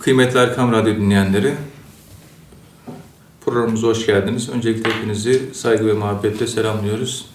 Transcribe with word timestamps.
Kıymetli 0.00 0.38
Erkam 0.38 0.72
Radyo 0.72 0.96
dinleyenleri, 0.96 1.54
programımıza 3.44 3.86
hoş 3.86 4.06
geldiniz. 4.06 4.48
Öncelikle 4.48 4.92
hepinizi 4.92 5.42
saygı 5.52 5.86
ve 5.86 5.92
muhabbetle 5.92 6.46
selamlıyoruz. 6.46 7.26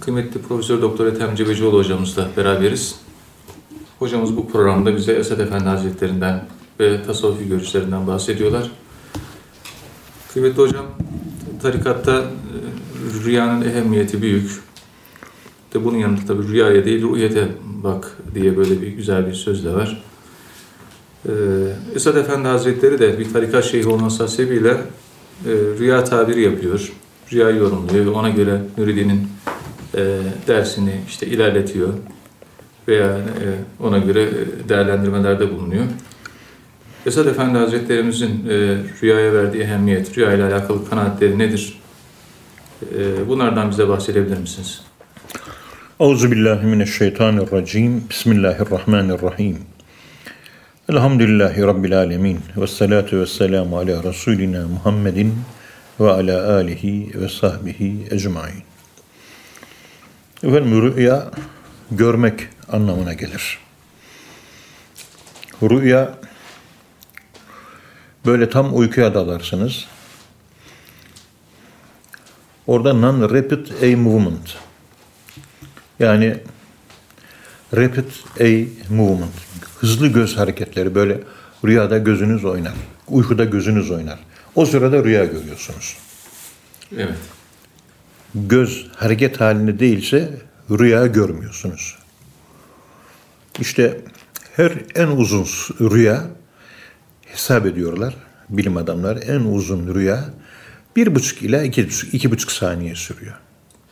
Kıymetli 0.00 0.42
Profesör 0.42 0.82
Doktor 0.82 1.06
Ethem 1.06 1.34
Cebecioğlu 1.34 1.78
hocamızla 1.78 2.28
beraberiz. 2.36 2.94
Hocamız 3.98 4.36
bu 4.36 4.48
programda 4.48 4.96
bize 4.96 5.12
Esad 5.12 5.38
Efendi 5.38 5.64
Hazretlerinden 5.64 6.46
ve 6.80 7.02
tasavvufi 7.02 7.48
görüşlerinden 7.48 8.06
bahsediyorlar. 8.06 8.70
Kıymetli 10.32 10.62
hocam, 10.62 10.86
tarikatta 11.62 12.18
e, 12.20 12.24
rüyanın 13.24 13.62
ehemmiyeti 13.62 14.22
büyük. 14.22 14.50
De 15.74 15.84
bunun 15.84 15.98
yanında 15.98 16.20
tabii 16.26 16.48
rüyaya 16.48 16.84
değil, 16.84 17.02
rüyete 17.02 17.48
bak 17.64 18.16
diye 18.34 18.56
böyle 18.56 18.82
bir 18.82 18.88
güzel 18.88 19.26
bir 19.26 19.34
söz 19.34 19.64
de 19.64 19.74
var. 19.74 20.02
Ee, 21.28 21.30
Esad 21.94 22.16
Efendi 22.16 22.48
Hazretleri 22.48 22.98
de 22.98 23.18
bir 23.18 23.32
tarikat 23.32 23.64
şeyhi 23.64 23.88
olması 23.88 24.22
hasebiyle 24.22 24.70
e, 24.70 25.50
rüya 25.78 26.04
tabiri 26.04 26.42
yapıyor. 26.42 26.92
Rüya 27.32 27.50
yorumluyor 27.50 28.06
ve 28.06 28.10
ona 28.10 28.28
göre 28.28 28.60
müridinin 28.76 29.28
e, 29.94 30.18
dersini 30.46 31.00
işte 31.08 31.26
ilerletiyor 31.26 31.88
veya 32.88 33.06
e, 33.16 33.46
ona 33.80 33.98
göre 33.98 34.22
e, 34.22 34.68
değerlendirmelerde 34.68 35.50
bulunuyor. 35.50 35.84
Esad 37.06 37.26
Efendi 37.26 37.58
Hazretlerimizin 37.58 38.48
e, 38.48 38.76
rüyaya 39.02 39.32
verdiği 39.32 39.62
ehemmiyet, 39.62 40.18
rüya 40.18 40.32
ile 40.32 40.44
alakalı 40.44 40.90
kanaatleri 40.90 41.38
nedir? 41.38 41.80
Bunlardan 43.28 43.70
bize 43.70 43.88
bahsedebilir 43.88 44.38
misiniz? 44.38 44.80
Euzu 46.00 46.30
billahi 46.30 46.66
mineşşeytanirracim. 46.66 48.04
Bismillahirrahmanirrahim. 48.10 49.58
Elhamdülillahi 50.88 51.62
rabbil 51.62 51.98
alamin. 51.98 52.40
Ves 52.56 52.70
salatu 52.70 53.20
vesselamu 53.20 53.78
ala 53.78 54.04
rasulina 54.04 54.68
Muhammedin 54.68 55.34
ve 56.00 56.10
ala 56.10 56.54
alihi 56.54 57.20
ve 57.20 57.28
sahbihi 57.28 58.06
ecmaîn. 58.10 58.62
Efendim 60.42 60.82
rüya 60.82 61.30
görmek 61.90 62.40
anlamına 62.68 63.12
gelir. 63.12 63.58
Rüya 65.62 66.18
böyle 68.26 68.50
tam 68.50 68.76
uykuya 68.76 69.14
dalarsınız. 69.14 69.84
Orada 72.66 72.90
non-rapid 72.90 73.84
eye 73.84 73.96
movement. 73.96 74.56
Yani 75.98 76.36
rapid 77.76 78.04
eye 78.38 78.68
movement. 78.90 79.32
Hızlı 79.80 80.06
göz 80.06 80.36
hareketleri 80.36 80.94
böyle 80.94 81.20
rüyada 81.64 81.98
gözünüz 81.98 82.44
oynar. 82.44 82.74
Uykuda 83.08 83.44
gözünüz 83.44 83.90
oynar. 83.90 84.18
O 84.54 84.66
sırada 84.66 85.04
rüya 85.04 85.24
görüyorsunuz. 85.24 85.96
Evet. 86.96 87.18
Göz 88.34 88.86
hareket 88.96 89.40
halinde 89.40 89.78
değilse 89.78 90.30
rüya 90.70 91.06
görmüyorsunuz. 91.06 91.98
İşte 93.60 94.00
her 94.56 94.72
en 94.94 95.06
uzun 95.06 95.46
rüya 95.80 96.24
hesap 97.26 97.66
ediyorlar 97.66 98.14
bilim 98.48 98.76
adamları 98.76 99.18
en 99.18 99.40
uzun 99.40 99.94
rüya 99.94 100.24
bir 100.96 101.14
buçuk 101.14 101.42
ila 101.42 101.62
iki, 101.62 101.88
iki 102.12 102.30
buçuk 102.30 102.52
saniye 102.52 102.94
sürüyor. 102.94 103.34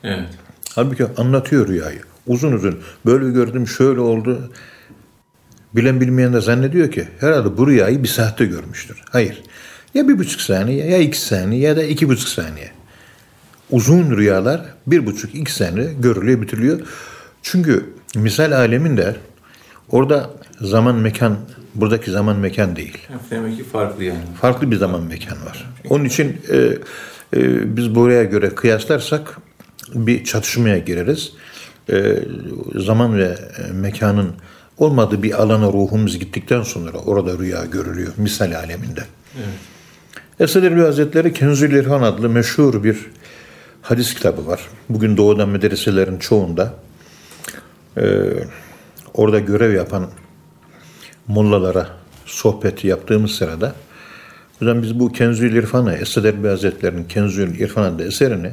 Evet. 0.04 0.28
Halbuki 0.74 1.06
anlatıyor 1.16 1.68
rüyayı. 1.68 2.02
Uzun 2.26 2.52
uzun. 2.52 2.78
Böyle 3.06 3.30
gördüm, 3.30 3.68
şöyle 3.68 4.00
oldu. 4.00 4.50
Bilen 5.74 6.00
bilmeyen 6.00 6.32
de 6.32 6.40
zannediyor 6.40 6.90
ki 6.90 7.08
herhalde 7.20 7.56
bu 7.56 7.66
rüyayı 7.66 8.02
bir 8.02 8.08
saatte 8.08 8.46
görmüştür. 8.46 9.02
Hayır. 9.10 9.42
Ya 9.94 10.08
bir 10.08 10.18
buçuk 10.18 10.40
saniye, 10.40 10.86
ya 10.86 10.98
iki 10.98 11.20
saniye, 11.20 11.60
ya 11.60 11.76
da 11.76 11.82
iki 11.84 12.08
buçuk 12.08 12.28
saniye. 12.28 12.70
Uzun 13.70 14.16
rüyalar 14.16 14.60
bir 14.86 15.06
buçuk, 15.06 15.34
iki 15.34 15.52
saniye 15.52 15.92
görülüyor, 15.92 16.42
bitiriliyor. 16.42 16.80
Çünkü 17.42 17.86
misal 18.14 18.52
aleminde 18.52 19.16
orada 19.90 20.30
zaman 20.60 20.94
mekan, 20.94 21.38
buradaki 21.74 22.10
zaman 22.10 22.36
mekan 22.36 22.76
değil. 22.76 22.98
Demek 23.30 23.56
ki 23.56 23.64
farklı 23.64 24.04
yani. 24.04 24.18
Farklı 24.40 24.70
bir 24.70 24.76
zaman 24.76 25.02
mekan 25.02 25.46
var. 25.46 25.72
Onun 25.88 26.04
için 26.04 26.36
e, 26.50 26.56
e, 27.36 27.76
biz 27.76 27.94
buraya 27.94 28.24
göre 28.24 28.54
kıyaslarsak 28.54 29.38
bir 29.94 30.24
çatışmaya 30.24 30.78
gireriz. 30.78 31.32
E, 31.90 32.18
zaman 32.74 33.18
ve 33.18 33.24
e, 33.58 33.72
mekanın 33.72 34.32
olmadığı 34.78 35.22
bir 35.22 35.42
alana 35.42 35.66
ruhumuz 35.66 36.18
gittikten 36.18 36.62
sonra 36.62 36.98
orada 36.98 37.38
rüya 37.38 37.64
görülüyor 37.64 38.12
misal 38.16 38.56
aleminde. 38.56 39.04
Evet. 39.36 39.46
Esad 40.40 40.62
Erbil 40.62 40.82
Hazretleri 40.82 41.32
Kenzül 41.32 41.72
İrfan 41.72 42.02
adlı 42.02 42.28
meşhur 42.28 42.84
bir 42.84 42.96
hadis 43.82 44.14
kitabı 44.14 44.46
var. 44.46 44.60
Bugün 44.88 45.16
doğudan 45.16 45.48
medreselerin 45.48 46.18
çoğunda 46.18 46.74
e, 47.96 48.04
orada 49.14 49.38
görev 49.38 49.74
yapan 49.74 50.10
mollalara 51.28 51.88
sohbet 52.26 52.84
yaptığımız 52.84 53.30
sırada 53.30 53.74
o 54.62 54.64
zaman 54.64 54.82
biz 54.82 54.98
bu 55.00 55.12
Kenzül 55.12 55.56
İrfan'ı, 55.56 55.94
Esad 55.94 56.24
Erbil 56.24 56.48
Hazretleri'nin 56.48 57.04
Kenzül 57.04 57.60
İrfan 57.60 57.82
adlı 57.82 58.04
eserini 58.04 58.52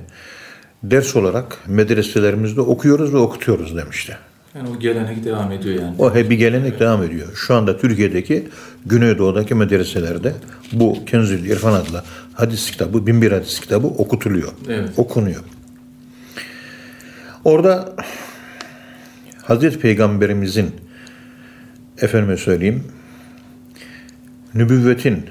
ders 0.83 1.15
olarak 1.15 1.57
medreselerimizde 1.67 2.61
okuyoruz 2.61 3.13
ve 3.13 3.17
okutuyoruz 3.17 3.77
demişti. 3.77 4.17
Yani 4.55 4.69
o 4.69 4.79
gelenek 4.79 5.25
devam 5.25 5.51
ediyor 5.51 5.81
yani. 5.81 5.95
O 5.99 6.15
hep 6.15 6.29
bir 6.29 6.35
gelenek 6.35 6.79
devam 6.79 7.03
ediyor. 7.03 7.27
Şu 7.35 7.55
anda 7.55 7.77
Türkiye'deki 7.77 8.47
Güneydoğu'daki 8.85 9.55
medreselerde 9.55 10.33
bu 10.73 11.05
Kenzül 11.05 11.45
İrfan 11.45 11.73
adlı 11.73 12.03
hadis 12.33 12.71
kitabı, 12.71 13.07
binbir 13.07 13.31
hadis 13.31 13.59
kitabı 13.59 13.87
okutuluyor. 13.87 14.51
Evet. 14.69 14.89
Okunuyor. 14.97 15.41
Orada 17.45 17.95
Hazreti 19.43 19.79
Peygamberimizin 19.79 20.71
efendime 22.01 22.37
söyleyeyim 22.37 22.83
nübüvvetin 24.53 25.25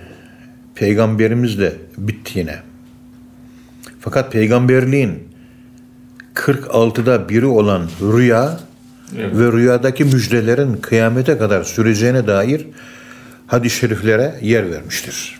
peygamberimizle 0.74 1.72
bittiğine 1.98 2.56
fakat 4.00 4.32
peygamberliğin 4.32 5.27
46'da 6.38 7.28
biri 7.28 7.46
olan 7.46 7.82
rüya 8.00 8.60
Evet. 9.16 9.36
ve 9.36 9.52
rüyadaki 9.52 10.04
müjdelerin 10.04 10.76
kıyamete 10.76 11.38
kadar 11.38 11.64
süreceğine 11.64 12.26
dair 12.26 12.66
hadis-i 13.46 13.76
şeriflere 13.76 14.34
yer 14.42 14.70
vermiştir. 14.70 15.38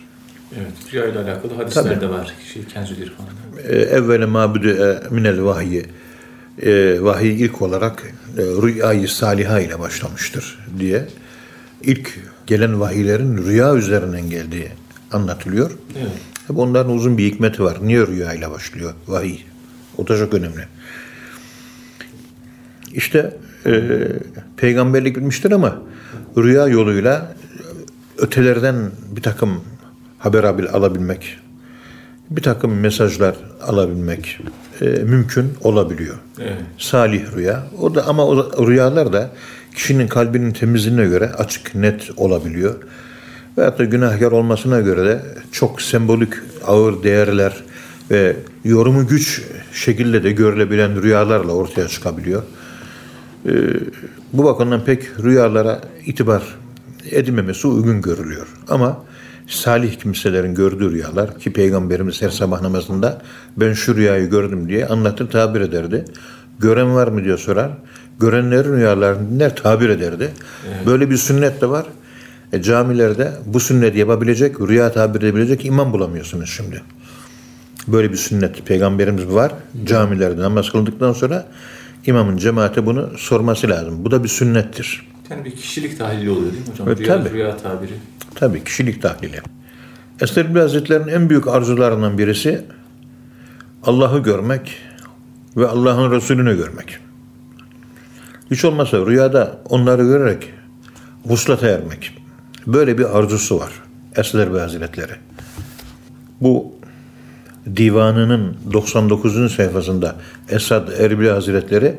Evet. 0.57 0.93
Rüya 0.93 1.05
ile 1.05 1.19
alakalı 1.19 1.53
hadisler 1.55 2.01
de 2.01 2.09
var. 2.09 2.33
Şey, 2.53 2.65
Kenzül 2.65 2.97
İrfan'da. 2.97 3.61
Ee, 3.67 3.75
Evvele 3.75 4.25
mabüdü 4.25 4.99
minel 5.09 5.43
vahyi 5.43 5.85
e, 6.61 7.01
vahiy 7.01 7.41
ilk 7.45 7.61
olarak 7.61 8.13
e, 8.37 8.41
rüyayı 8.41 9.07
saliha 9.07 9.59
ile 9.59 9.79
başlamıştır 9.79 10.59
diye 10.79 11.07
ilk 11.81 12.19
gelen 12.47 12.79
vahiylerin 12.79 13.37
rüya 13.37 13.75
üzerinden 13.75 14.29
geldiği 14.29 14.67
anlatılıyor. 15.11 15.71
Evet. 15.99 16.11
Hep 16.47 16.57
onların 16.57 16.91
uzun 16.91 17.17
bir 17.17 17.25
hikmeti 17.25 17.63
var. 17.63 17.77
Niye 17.81 18.07
rüya 18.07 18.33
ile 18.33 18.51
başlıyor 18.51 18.93
vahiy? 19.07 19.39
O 19.97 20.07
da 20.07 20.17
çok 20.17 20.33
önemli. 20.33 20.67
İşte 22.93 23.37
e, 23.65 23.91
peygamberlik 24.57 25.15
bilmiştir 25.15 25.51
ama 25.51 25.81
rüya 26.37 26.67
yoluyla 26.67 27.35
ötelerden 28.17 28.75
bir 29.15 29.21
takım 29.21 29.61
haber 30.17 30.43
abil- 30.43 30.69
alabilmek, 30.69 31.37
bir 32.29 32.41
takım 32.41 32.79
mesajlar 32.79 33.35
alabilmek 33.61 34.39
e, 34.81 34.85
mümkün 34.85 35.53
olabiliyor. 35.61 36.15
Evet. 36.39 36.57
Salih 36.77 37.35
rüya. 37.35 37.63
O 37.79 37.95
da 37.95 38.07
ama 38.07 38.25
o 38.25 38.67
rüyalar 38.67 39.13
da 39.13 39.31
kişinin 39.75 40.07
kalbinin 40.07 40.51
temizliğine 40.51 41.05
göre 41.05 41.31
açık, 41.37 41.75
net 41.75 42.09
olabiliyor. 42.17 42.75
Veyahut 43.57 43.79
da 43.79 43.83
günahkar 43.83 44.31
olmasına 44.31 44.79
göre 44.79 45.05
de 45.05 45.21
çok 45.51 45.81
sembolik 45.81 46.33
ağır 46.67 47.03
değerler 47.03 47.63
ve 48.11 48.35
yorumu 48.63 49.07
güç 49.07 49.41
şekilde 49.73 50.23
de 50.23 50.31
görülebilen 50.31 51.01
rüyalarla 51.03 51.51
ortaya 51.51 51.87
çıkabiliyor. 51.87 52.43
Ee, 53.45 53.51
bu 54.33 54.43
bakımdan 54.43 54.85
pek 54.85 55.19
rüyalara 55.23 55.81
itibar 56.05 56.43
edilmemesi 57.11 57.67
uygun 57.67 58.01
görülüyor. 58.01 58.47
Ama 58.67 59.03
salih 59.47 59.99
kimselerin 59.99 60.55
gördüğü 60.55 60.91
rüyalar 60.91 61.39
ki 61.39 61.53
Peygamberimiz 61.53 62.21
her 62.21 62.29
sabah 62.29 62.61
namazında 62.61 63.21
ben 63.57 63.73
şu 63.73 63.95
rüyayı 63.95 64.29
gördüm 64.29 64.69
diye 64.69 64.85
anlatır 64.87 65.29
tabir 65.29 65.61
ederdi. 65.61 66.05
Gören 66.59 66.95
var 66.95 67.07
mı 67.07 67.23
diye 67.23 67.37
sorar. 67.37 67.71
Görenlerin 68.19 68.73
rüyalarını 68.73 69.31
dinler 69.31 69.55
tabir 69.55 69.89
ederdi. 69.89 70.31
Böyle 70.85 71.09
bir 71.09 71.17
sünnet 71.17 71.61
de 71.61 71.69
var. 71.69 71.85
E, 72.53 72.61
camilerde 72.61 73.31
bu 73.45 73.59
sünneti 73.59 73.97
yapabilecek, 73.97 74.61
rüya 74.61 74.91
tabir 74.91 75.19
edebilecek 75.19 75.65
imam 75.65 75.93
bulamıyorsunuz 75.93 76.49
şimdi. 76.49 76.81
Böyle 77.87 78.11
bir 78.11 78.17
sünnet 78.17 78.65
peygamberimiz 78.65 79.27
var. 79.27 79.51
Camilerde 79.85 80.41
namaz 80.41 80.71
kıldıktan 80.71 81.13
sonra 81.13 81.45
imamın 82.05 82.37
cemaate 82.37 82.85
bunu 82.85 83.09
sorması 83.17 83.69
lazım. 83.69 84.05
Bu 84.05 84.11
da 84.11 84.23
bir 84.23 84.29
sünnettir. 84.29 85.09
Yani 85.29 85.45
bir 85.45 85.55
kişilik 85.55 85.97
tahlili 85.97 86.29
oluyor 86.29 86.53
değil 86.53 86.67
mi 86.67 86.71
hocam? 86.71 86.87
Evet, 86.87 86.99
rüya, 86.99 87.23
tabii. 87.23 87.33
rüya 87.33 87.57
tabiri. 87.57 87.93
Tabii 88.35 88.63
kişilik 88.63 89.01
tahlili. 89.01 89.41
Estağfirullah 90.21 90.63
Hazretleri'nin 90.63 91.07
en 91.07 91.29
büyük 91.29 91.47
arzularından 91.47 92.17
birisi 92.17 92.65
Allah'ı 93.83 94.23
görmek 94.23 94.77
ve 95.57 95.67
Allah'ın 95.67 96.11
Resulünü 96.11 96.57
görmek. 96.57 96.97
Hiç 98.51 98.65
olmazsa 98.65 99.05
rüyada 99.05 99.59
onları 99.69 100.03
görerek 100.03 100.53
vuslata 101.25 101.67
ermek. 101.67 102.17
Böyle 102.67 102.97
bir 102.97 103.17
arzusu 103.17 103.59
var 103.59 103.71
Esad 104.15 104.59
Hazretleri. 104.59 105.13
Bu 106.41 106.78
divanının 107.75 108.57
99. 108.73 109.55
sayfasında 109.55 110.15
Esad 110.49 110.87
Erbil 110.99 111.27
Hazretleri 111.27 111.95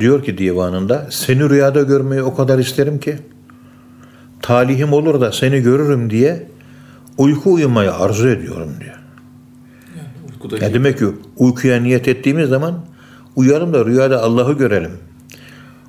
diyor 0.00 0.24
ki 0.24 0.38
divanında 0.38 1.06
seni 1.10 1.50
rüyada 1.50 1.82
görmeyi 1.82 2.22
o 2.22 2.34
kadar 2.34 2.58
isterim 2.58 3.00
ki 3.00 3.18
talihim 4.42 4.92
olur 4.92 5.20
da 5.20 5.32
seni 5.32 5.60
görürüm 5.60 6.10
diye 6.10 6.46
uyku 7.18 7.52
uyumayı 7.52 7.92
arzu 7.94 8.28
ediyorum 8.28 8.70
diyor. 8.80 8.96
Yani 9.96 10.32
uykudaki 10.32 10.64
Ya 10.64 10.74
demek 10.74 10.98
ki 10.98 11.04
uykuya 11.36 11.80
niyet 11.80 12.08
ettiğimiz 12.08 12.48
zaman 12.48 12.74
uyalım 13.36 13.74
da 13.74 13.84
rüyada 13.84 14.22
Allah'ı 14.22 14.52
görelim. 14.52 14.92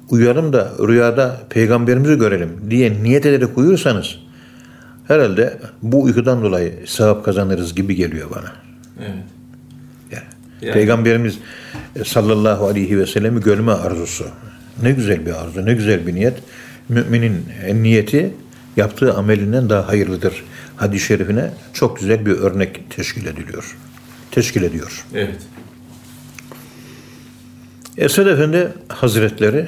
Uyalım 0.10 0.54
da 0.54 0.72
rüyada 0.88 1.42
peygamberimizi 1.50 2.18
görelim 2.18 2.50
diye 2.69 3.04
niyet 3.04 3.25
ederek 3.25 3.57
uyursanız 3.57 4.19
herhalde 5.07 5.60
bu 5.81 6.04
uykudan 6.04 6.44
dolayı 6.44 6.74
sevap 6.86 7.25
kazanırız 7.25 7.75
gibi 7.75 7.95
geliyor 7.95 8.30
bana. 8.36 8.73
Evet. 9.06 9.24
Yani, 10.12 10.24
Yani- 10.62 10.74
Peygamberimiz 10.74 11.40
e, 11.96 12.04
sallallahu 12.04 12.68
aleyhi 12.68 13.00
ve 13.00 13.06
sellem'i 13.06 13.42
görme 13.42 13.72
arzusu. 13.72 14.26
Ne 14.82 14.92
güzel 14.92 15.26
bir 15.26 15.44
arzu, 15.44 15.66
ne 15.66 15.74
güzel 15.74 16.08
bir 16.08 16.16
niyet. 16.16 16.38
Müminin 16.90 17.46
niyeti 17.74 18.34
yaptığı 18.78 19.14
amelinden 19.14 19.70
daha 19.70 19.88
hayırlıdır. 19.88 20.44
Hadis-i 20.76 21.06
şerifine 21.06 21.52
çok 21.74 22.00
güzel 22.00 22.26
bir 22.26 22.32
örnek 22.32 22.90
teşkil 22.90 23.26
ediliyor. 23.26 23.78
Teşkil 24.32 24.64
ediyor. 24.64 25.06
Evet. 25.14 25.42
Esed 27.98 28.28
Efendi 28.28 28.68
Hazretleri 28.88 29.68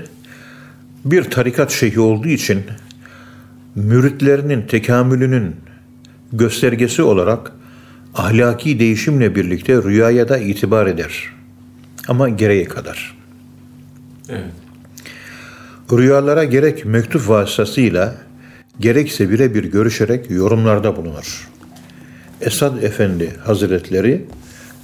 bir 1.06 1.24
tarikat 1.24 1.72
şeyhi 1.72 2.00
olduğu 2.00 2.28
için 2.28 2.64
müritlerinin 3.76 4.62
tekamülünün 4.62 5.56
göstergesi 6.34 7.02
olarak 7.02 7.52
ahlaki 8.16 8.80
değişimle 8.80 9.36
birlikte 9.36 9.84
rüyaya 9.84 10.30
da 10.30 10.38
itibar 10.38 10.88
eder. 10.88 11.32
Ama 12.08 12.30
gereği 12.30 12.66
kadar. 12.66 13.18
Evet. 14.30 14.52
Rüyalara 15.92 16.44
gerek 16.44 16.86
mektup 16.86 17.30
vasıtasıyla 17.30 18.16
gerekse 18.80 19.30
birebir 19.30 19.64
görüşerek 19.64 20.32
yorumlarda 20.32 20.96
bulunur. 20.96 21.50
Esad 22.42 22.84
Efendi 22.84 23.36
Hazretleri 23.46 24.26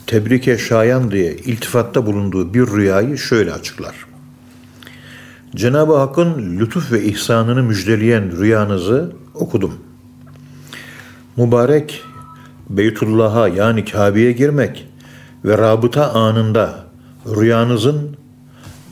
tebrike 0.07 0.57
şayan 0.57 1.11
diye 1.11 1.35
iltifatta 1.35 2.05
bulunduğu 2.05 2.53
bir 2.53 2.67
rüyayı 2.67 3.17
şöyle 3.17 3.53
açıklar. 3.53 3.95
Cenab-ı 5.55 5.97
Hakk'ın 5.97 6.59
lütuf 6.59 6.91
ve 6.91 7.03
ihsanını 7.03 7.63
müjdeleyen 7.63 8.37
rüyanızı 8.37 9.15
okudum. 9.33 9.73
Mübarek 11.37 12.03
Beytullah'a 12.77 13.47
yani 13.47 13.85
Kabe'ye 13.85 14.31
girmek 14.31 14.87
ve 15.45 15.57
rabıta 15.57 16.11
anında 16.11 16.85
rüyanızın 17.27 18.17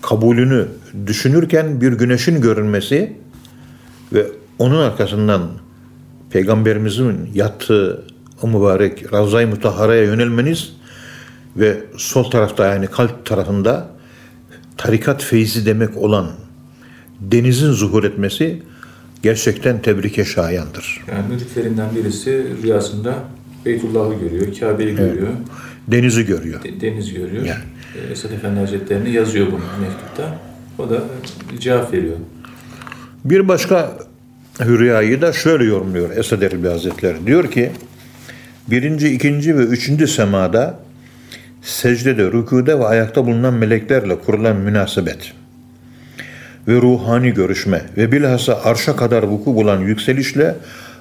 kabulünü 0.02 0.68
düşünürken 1.08 1.82
bir 1.82 1.94
güneşin 1.94 2.42
görünmesi 2.42 3.18
ve 4.14 4.26
onun 4.60 4.80
arkasından 4.80 5.42
Peygamberimizin 6.32 7.30
yattığı 7.34 8.04
o 8.42 8.48
mübarek 8.48 9.14
Ravza-i 9.14 9.46
Mutahhara'ya 9.46 10.04
yönelmeniz 10.04 10.74
ve 11.58 11.84
sol 11.98 12.24
tarafta 12.24 12.66
yani 12.66 12.88
kalp 12.88 13.26
tarafında 13.26 13.88
tarikat 14.78 15.24
feyzi 15.24 15.66
demek 15.66 15.98
olan 15.98 16.28
denizin 17.20 17.72
zuhur 17.72 18.04
etmesi 18.04 18.64
gerçekten 19.24 19.82
tebrike 19.82 20.26
şayandır. 20.26 21.06
Yani 21.12 21.28
müritlerinden 21.28 21.96
birisi 21.96 22.48
rüyasında 22.64 23.16
Beytullah'ı 23.66 24.14
görüyor, 24.20 24.60
Kabe'yi 24.60 24.96
görüyor, 24.96 25.28
Denizi 25.88 26.26
görüyor. 26.26 26.64
de- 26.64 26.82
deniz 26.82 27.14
görüyor. 27.14 27.46
Yani. 27.46 27.60
Ee, 28.10 28.12
Esad 28.12 28.32
Efendi 28.32 28.60
Hazretleri'ne 28.60 29.10
yazıyor 29.10 29.48
bunu 29.48 29.62
mektupta. 29.82 30.38
O 30.78 30.90
da 30.90 31.04
cevap 31.60 31.94
veriyor. 31.94 32.16
Bir 33.26 33.48
başka 33.48 33.98
rüyayı 34.62 35.22
da 35.22 35.34
şöyle 35.34 35.64
yorumluyor 35.64 36.18
Esad 36.18 36.42
Erbil 36.42 36.68
Hazretleri. 36.70 37.28
Diyor 37.28 37.52
ki 37.52 37.72
birinci, 38.68 39.10
ikinci 39.10 39.58
ve 39.58 39.62
üçüncü 39.62 40.08
semada 40.08 40.80
secdede, 41.62 42.24
rükuda 42.24 42.80
ve 42.80 42.86
ayakta 42.86 43.26
bulunan 43.26 43.54
meleklerle 43.54 44.20
kurulan 44.20 44.56
münasebet 44.56 45.34
ve 46.68 46.74
ruhani 46.74 47.34
görüşme 47.34 47.82
ve 47.98 48.12
bilhassa 48.12 48.62
arşa 48.64 48.96
kadar 48.96 49.24
vuku 49.24 49.56
bulan 49.56 49.82
yükselişle 49.82 50.56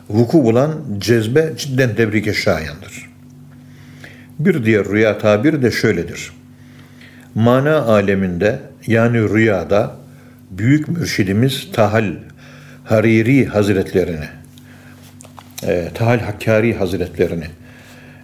vuku 0.08 0.44
bulan 0.44 0.74
cezbe 0.98 1.52
cidden 1.56 1.94
tebrike 1.94 2.34
şayandır. 2.34 3.10
Bir 4.38 4.64
diğer 4.64 4.84
rüya 4.84 5.18
tabiri 5.18 5.62
de 5.62 5.70
şöyledir. 5.70 6.32
Mana 7.34 7.76
aleminde 7.76 8.58
yani 8.86 9.28
rüyada 9.28 9.96
büyük 10.50 10.88
mürşidimiz 10.88 11.68
Tahal 11.72 12.14
Hariri 12.84 13.46
Hazretlerini, 13.46 14.28
e, 15.66 15.88
Tahal 15.94 16.18
Hakkari 16.18 16.74
Hazretlerini 16.74 17.46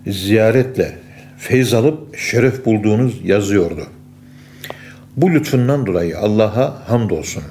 ziyaretle 0.06 0.98
feyz 1.38 1.74
alıp 1.74 2.18
şeref 2.18 2.64
bulduğunuz 2.66 3.24
yazıyordu. 3.24 3.86
Bu 5.16 5.30
lütfundan 5.30 5.86
dolayı 5.86 6.18
Allah'a 6.18 6.82
hamdolsun. 6.88 7.42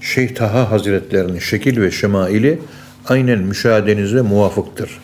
Şeyh 0.00 0.34
Taha 0.34 0.70
Hazretlerinin 0.70 1.38
şekil 1.38 1.80
ve 1.80 1.90
şemaili 1.90 2.58
aynen 3.08 3.38
müşahedenize 3.38 4.22
muvafıktır. 4.22 4.98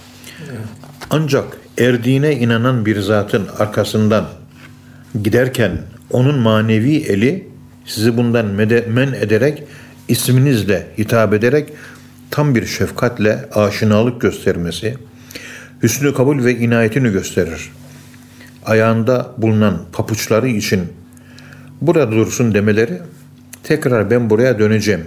Ancak 1.11 1.45
erdiğine 1.79 2.37
inanan 2.37 2.87
bir 2.87 3.01
zatın 3.01 3.47
arkasından 3.59 4.29
giderken 5.23 5.79
onun 6.11 6.39
manevi 6.39 6.97
eli 6.97 7.49
sizi 7.85 8.17
bundan 8.17 8.47
men 8.89 9.13
ederek 9.13 9.63
isminizle 10.09 10.87
hitap 10.99 11.35
ederek 11.35 11.73
tam 12.31 12.55
bir 12.55 12.67
şefkatle 12.67 13.49
aşinalık 13.53 14.21
göstermesi, 14.21 14.97
hüsnü 15.83 16.15
kabul 16.15 16.45
ve 16.45 16.57
inayetini 16.57 17.13
gösterir. 17.13 17.71
Ayağında 18.67 19.33
bulunan 19.39 19.81
papuçları 19.93 20.49
için 20.49 20.81
burada 21.81 22.13
dursun 22.13 22.55
demeleri 22.55 22.99
tekrar 23.63 24.11
ben 24.11 24.31
buraya 24.31 24.59
döneceğim. 24.59 25.07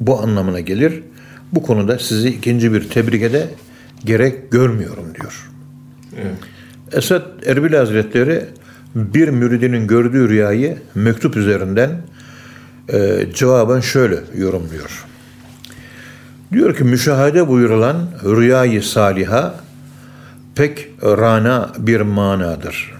Bu 0.00 0.20
anlamına 0.20 0.60
gelir. 0.60 1.02
Bu 1.52 1.62
konuda 1.62 1.98
sizi 1.98 2.28
ikinci 2.28 2.72
bir 2.72 2.88
tebrikede 2.88 3.48
gerek 4.04 4.50
görmüyorum 4.50 5.14
diyor. 5.20 5.50
Evet. 6.16 6.34
Esad 6.92 7.22
Erbil 7.46 7.72
Hazretleri 7.72 8.44
bir 8.94 9.28
müridinin 9.28 9.86
gördüğü 9.86 10.28
rüyayı 10.28 10.78
mektup 10.94 11.36
üzerinden 11.36 11.90
e, 12.92 13.26
cevaben 13.34 13.80
şöyle 13.80 14.16
yorumluyor. 14.36 15.04
Diyor 16.52 16.76
ki 16.76 16.84
müşahede 16.84 17.48
buyurulan 17.48 18.10
rüyayı 18.24 18.82
saliha 18.82 19.54
pek 20.54 20.88
rana 21.02 21.72
bir 21.78 22.00
manadır. 22.00 22.94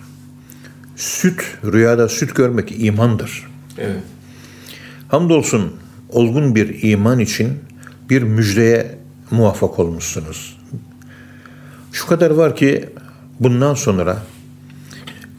Süt, 0.97 1.43
rüyada 1.65 2.09
süt 2.09 2.35
görmek 2.37 2.85
imandır. 2.85 3.47
Evet. 3.79 4.01
Hamdolsun 5.09 5.73
olgun 6.09 6.55
bir 6.55 6.83
iman 6.83 7.19
için 7.19 7.59
bir 8.11 8.23
müjdeye 8.23 8.99
muvaffak 9.31 9.79
olmuşsunuz. 9.79 10.59
Şu 11.93 12.07
kadar 12.07 12.31
var 12.31 12.57
ki 12.57 12.89
bundan 13.41 13.75
sonra 13.75 14.17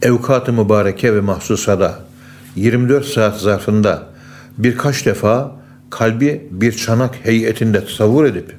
evkat-ı 0.02 0.52
mübareke 0.52 1.14
ve 1.14 1.20
mahsusada 1.20 1.98
24 2.56 3.06
saat 3.06 3.40
zarfında 3.40 4.06
birkaç 4.58 5.06
defa 5.06 5.56
kalbi 5.90 6.48
bir 6.50 6.72
çanak 6.72 7.14
heyetinde 7.22 7.84
tasavvur 7.84 8.24
edip 8.24 8.56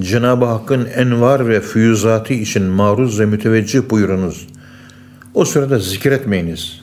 Cenab-ı 0.00 0.44
Hakk'ın 0.44 0.88
envar 0.96 1.48
ve 1.48 1.60
füyüzatı 1.60 2.34
için 2.34 2.62
maruz 2.62 3.20
ve 3.20 3.26
müteveccih 3.26 3.80
buyurunuz. 3.90 4.46
O 5.34 5.44
sırada 5.44 5.78
zikretmeyiniz. 5.78 6.80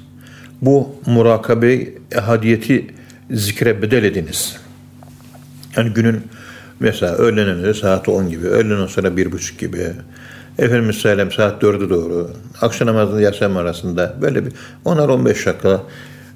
Bu 0.62 0.96
murakabe 1.06 1.88
ehadiyeti 2.12 2.88
zikre 3.32 3.82
bedel 3.82 4.04
ediniz. 4.04 4.65
Yani 5.77 5.89
günün 5.89 6.22
mesela 6.79 7.13
öğlenen 7.15 7.63
de 7.63 7.74
saat 7.74 8.10
10 8.10 8.29
gibi, 8.29 8.48
öğlenen 8.48 8.88
sonra 8.88 9.17
bir 9.17 9.32
buçuk 9.32 9.60
gibi, 9.60 9.94
Efendimiz 10.60 10.96
Sellem 10.96 11.32
saat 11.32 11.63
4'e 11.63 11.89
doğru, 11.89 12.32
akşam 12.62 12.88
namazında 12.88 13.22
yasam 13.22 13.58
arasında 13.58 14.15
böyle 14.22 14.46
bir 14.46 14.51
10'ar 14.86 15.12
15 15.12 15.46
dakika 15.46 15.84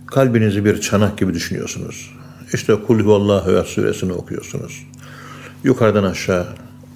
kalbinizi 0.08 0.66
bir 0.66 0.82
çanak 0.82 1.18
gibi 1.18 1.34
düşünüyorsunuz. 1.34 2.12
işte 2.54 2.76
Kul 2.88 3.00
huvallahu 3.00 3.52
ehad 3.52 3.66
suresini 3.66 4.14
okuyorsunuz. 4.14 4.86
Yukarıdan 5.64 6.04
aşağı 6.04 6.48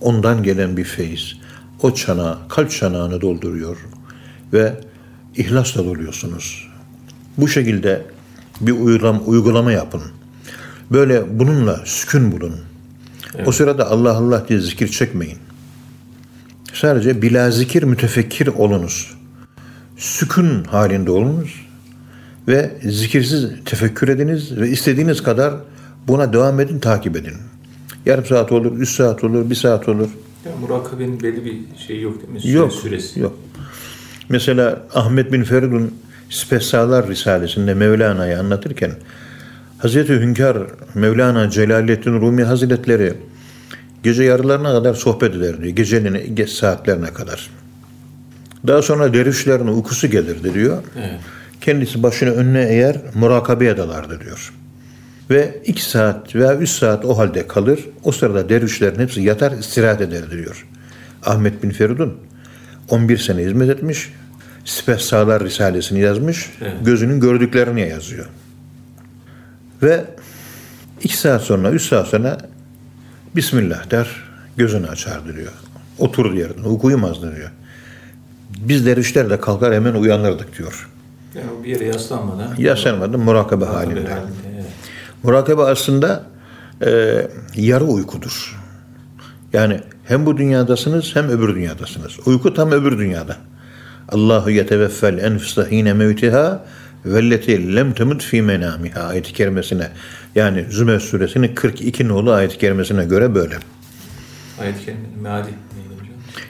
ondan 0.01 0.43
gelen 0.43 0.77
bir 0.77 0.83
feyiz 0.83 1.37
o 1.81 1.93
çanağı, 1.93 2.37
kalp 2.49 2.71
çanağını 2.71 3.21
dolduruyor 3.21 3.77
ve 4.53 4.73
ihlasla 5.35 5.85
doluyorsunuz. 5.85 6.69
Bu 7.37 7.47
şekilde 7.47 8.05
bir 8.61 8.71
uygulama, 8.71 9.19
uygulama 9.19 9.71
yapın. 9.71 10.01
Böyle 10.93 11.39
bununla 11.39 11.81
sükun 11.85 12.31
bulun. 12.31 12.55
O 13.45 13.51
sırada 13.51 13.87
Allah 13.91 14.17
Allah 14.17 14.45
diye 14.49 14.59
zikir 14.59 14.87
çekmeyin. 14.87 15.37
Sadece 16.73 17.21
bila 17.21 17.51
zikir 17.51 17.83
mütefekkir 17.83 18.47
olunuz. 18.47 19.13
Sükun 19.97 20.63
halinde 20.63 21.11
olunuz 21.11 21.65
ve 22.47 22.71
zikirsiz 22.83 23.49
tefekkür 23.65 24.07
ediniz 24.07 24.57
ve 24.57 24.69
istediğiniz 24.69 25.23
kadar 25.23 25.53
buna 26.07 26.33
devam 26.33 26.59
edin, 26.59 26.79
takip 26.79 27.15
edin. 27.15 27.33
Yarım 28.05 28.25
saat 28.25 28.51
olur, 28.51 28.77
üç 28.77 28.89
saat 28.95 29.23
olur, 29.23 29.49
bir 29.49 29.55
saat 29.55 29.89
olur. 29.89 30.09
Ya 30.45 30.51
murakabenin 30.61 31.23
belli 31.23 31.45
bir 31.45 31.57
şeyi 31.87 32.01
yok 32.01 32.21
değil 32.21 32.33
mi? 32.33 32.39
Süre, 32.39 32.51
Yok, 32.51 32.73
Süresi. 32.73 33.19
yok. 33.19 33.39
Mesela 34.29 34.83
Ahmet 34.93 35.31
bin 35.31 35.43
Feridun 35.43 35.93
Spessalar 36.29 37.07
Risalesi'nde 37.07 37.73
Mevlana'yı 37.73 38.39
anlatırken 38.39 38.91
Hazreti 39.83 40.13
Hünkar 40.13 40.57
Mevlana 40.95 41.49
Celaleddin 41.49 42.21
Rumi 42.21 42.43
Hazretleri 42.43 43.13
gece 44.03 44.23
yarılarına 44.23 44.71
kadar 44.71 44.93
sohbet 44.93 45.35
ederdi. 45.35 45.75
Gecenin 45.75 46.35
geç 46.35 46.49
saatlerine 46.49 47.13
kadar. 47.13 47.49
Daha 48.67 48.81
sonra 48.81 49.13
dervişlerin 49.13 49.67
uykusu 49.67 50.07
gelirdi 50.07 50.53
diyor. 50.53 50.83
Evet. 50.99 51.19
Kendisi 51.61 52.03
başını 52.03 52.29
önüne 52.29 52.67
eğer 52.69 52.95
murakabeye 53.13 53.77
dalardı 53.77 54.19
diyor. 54.19 54.53
Ve 55.29 55.61
iki 55.65 55.85
saat 55.85 56.35
veya 56.35 56.55
üç 56.55 56.69
saat 56.69 57.05
o 57.05 57.17
halde 57.17 57.47
kalır. 57.47 57.79
O 58.03 58.11
sırada 58.11 58.49
dervişlerin 58.49 58.99
hepsi 58.99 59.21
yatar 59.21 59.51
istirahat 59.51 60.01
ederdi 60.01 60.37
diyor. 60.37 60.67
Ahmet 61.25 61.63
bin 61.63 61.69
Feridun 61.69 62.17
11 62.89 63.17
sene 63.17 63.41
hizmet 63.41 63.69
etmiş. 63.69 64.13
Sipeh 64.65 64.97
Sağlar 64.97 65.43
Risalesini 65.43 65.99
yazmış. 65.99 66.49
Evet. 66.61 66.73
Gözünün 66.85 67.19
gördüklerini 67.19 67.89
yazıyor. 67.89 68.25
Ve 69.83 70.05
iki 71.03 71.17
saat 71.17 71.41
sonra, 71.41 71.71
üç 71.71 71.87
saat 71.87 72.07
sonra 72.07 72.37
Bismillah 73.35 73.91
der, 73.91 74.07
gözünü 74.57 74.87
açardı 74.87 75.35
diyor. 75.35 75.51
Oturdu 75.99 76.35
yerine, 76.35 76.67
uyku 76.67 76.87
uyumazdı 76.87 77.35
diyor. 77.35 77.51
Biz 78.59 78.85
dervişler 78.85 79.29
de 79.29 79.39
kalkar 79.39 79.73
hemen 79.73 79.93
uyanırdık 79.93 80.57
diyor. 80.57 80.89
Yani 81.35 81.63
bir 81.63 81.69
yere 81.69 81.85
yaslanmadan. 81.85 82.55
Yaslanmadı 82.57 83.17
murakabe 83.17 83.65
halinde. 83.65 84.09
halinde, 84.09 84.31
evet. 84.53 84.65
Murakabe 85.23 85.61
aslında 85.61 86.23
e, 86.85 87.21
yarı 87.55 87.83
uykudur. 87.83 88.59
Yani 89.53 89.79
hem 90.05 90.25
bu 90.25 90.37
dünyadasınız 90.37 91.15
hem 91.15 91.29
öbür 91.29 91.55
dünyadasınız. 91.55 92.27
Uyku 92.27 92.53
tam 92.53 92.71
öbür 92.71 92.97
dünyada. 92.97 93.37
Allahu 94.09 94.49
yeteveffel 94.49 95.17
enfuse 95.17 95.71
hine 95.71 95.93
mevtiha 95.93 96.65
velleti 97.05 97.75
lem 97.75 97.93
temut 97.93 98.23
fi 98.23 98.41
menamiha 98.41 99.01
ayet-i 99.01 99.33
kerimesine 99.33 99.87
yani 100.35 100.65
Zümer 100.69 100.99
suresinin 100.99 101.55
42 101.55 102.07
nolu 102.07 102.31
ayet-i 102.31 102.57
kerimesine 102.57 103.05
göre 103.05 103.35
böyle. 103.35 103.55
Ayet-i 104.61 104.85
kerimenin 104.85 105.21
meali? 105.21 105.49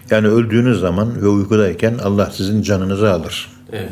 Yani 0.10 0.28
öldüğünüz 0.28 0.80
zaman 0.80 1.22
ve 1.22 1.28
uykudayken 1.28 1.98
Allah 2.04 2.32
sizin 2.32 2.62
canınızı 2.62 3.12
alır. 3.12 3.50
Evet. 3.72 3.92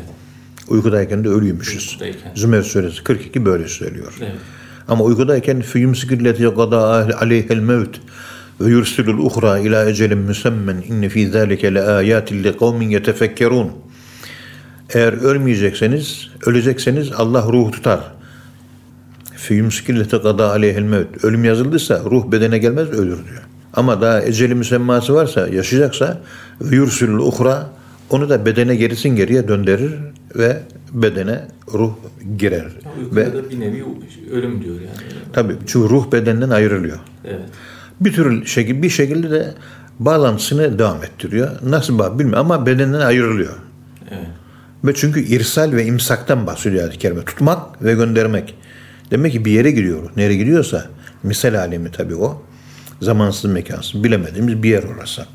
Uykudayken 0.68 1.24
de 1.24 1.28
ölüymüşüz. 1.28 1.88
Uykudayken. 1.90 2.32
Zümer 2.34 2.62
suresi 2.62 3.04
42 3.04 3.44
böyle 3.44 3.68
söylüyor. 3.68 4.12
Evet. 4.20 4.32
Ama 4.88 5.04
uykudayken 5.04 5.60
fiyumsikilleti 5.60 6.46
gada 6.46 6.78
aleyhel 7.20 7.58
mevt 7.58 8.00
ve 8.60 8.70
yursilul 8.70 9.18
uhra 9.18 9.58
ila 9.58 9.90
ecelin 9.90 10.18
müsemmen 10.18 10.76
inne 10.88 11.08
fi 11.08 11.28
zalike 11.28 11.74
le 11.74 11.82
ayatin 11.82 12.44
li 12.44 12.56
kavmin 12.56 12.90
yetefekkerun. 12.90 13.72
Eğer 14.94 15.12
ölmeyecekseniz, 15.12 16.30
ölecekseniz 16.46 17.12
Allah 17.12 17.42
ruh 17.42 17.72
tutar. 17.72 18.00
Fiyumsikilleti 19.36 20.16
gada 20.16 20.50
aleyhel 20.50 20.82
mevt. 20.82 21.24
Ölüm 21.24 21.44
yazıldıysa 21.44 22.02
ruh 22.10 22.32
bedene 22.32 22.58
gelmez 22.58 22.88
ölür 22.88 23.24
diyor. 23.24 23.42
Ama 23.74 24.00
daha 24.00 24.22
eceli 24.22 24.54
müsemması 24.54 25.14
varsa, 25.14 25.48
yaşayacaksa 25.48 26.20
ve 26.60 26.76
yursilul 26.76 27.26
uhra 27.26 27.66
onu 28.10 28.28
da 28.28 28.46
bedene 28.46 28.76
gerisin 28.76 29.08
geriye 29.08 29.48
döndürür 29.48 29.92
ve 30.36 30.60
bedene 30.92 31.48
ruh 31.72 31.92
girer. 32.38 32.66
Uykuda 32.98 33.20
Ve 33.20 33.32
da 33.32 33.50
bir 33.50 33.60
nevi 33.60 33.84
ölüm 34.32 34.64
diyor 34.64 34.74
yani. 34.74 35.12
Tabii 35.32 35.56
çünkü 35.66 35.88
ruh 35.88 36.12
bedenden 36.12 36.50
ayrılıyor. 36.50 36.98
Evet. 37.24 37.40
Bir 38.00 38.12
tür 38.12 38.46
şekil, 38.46 38.82
bir 38.82 38.90
şekilde 38.90 39.30
de 39.30 39.54
bağlantısını 39.98 40.78
devam 40.78 41.04
ettiriyor. 41.04 41.50
Nasıl 41.62 41.98
bağ 41.98 42.18
bilmiyorum 42.18 42.50
ama 42.50 42.66
bedenden 42.66 43.00
ayrılıyor. 43.00 43.54
Evet. 44.10 44.26
Ve 44.84 44.94
çünkü 44.94 45.20
irsal 45.20 45.72
ve 45.72 45.84
imsaktan 45.84 46.46
bahsediyor 46.46 46.82
ayet-i 46.82 46.98
kerime. 46.98 47.24
Tutmak 47.24 47.84
ve 47.84 47.94
göndermek. 47.94 48.54
Demek 49.10 49.32
ki 49.32 49.44
bir 49.44 49.50
yere 49.52 49.70
gidiyor. 49.70 50.10
Nereye 50.16 50.36
gidiyorsa 50.36 50.86
misal 51.22 51.54
alemi 51.54 51.90
tabii 51.90 52.14
o. 52.14 52.42
Zamansız 53.02 53.50
mekansız 53.50 54.04
bilemediğimiz 54.04 54.62
bir 54.62 54.70
yer 54.70 54.82
orası. 54.82 55.26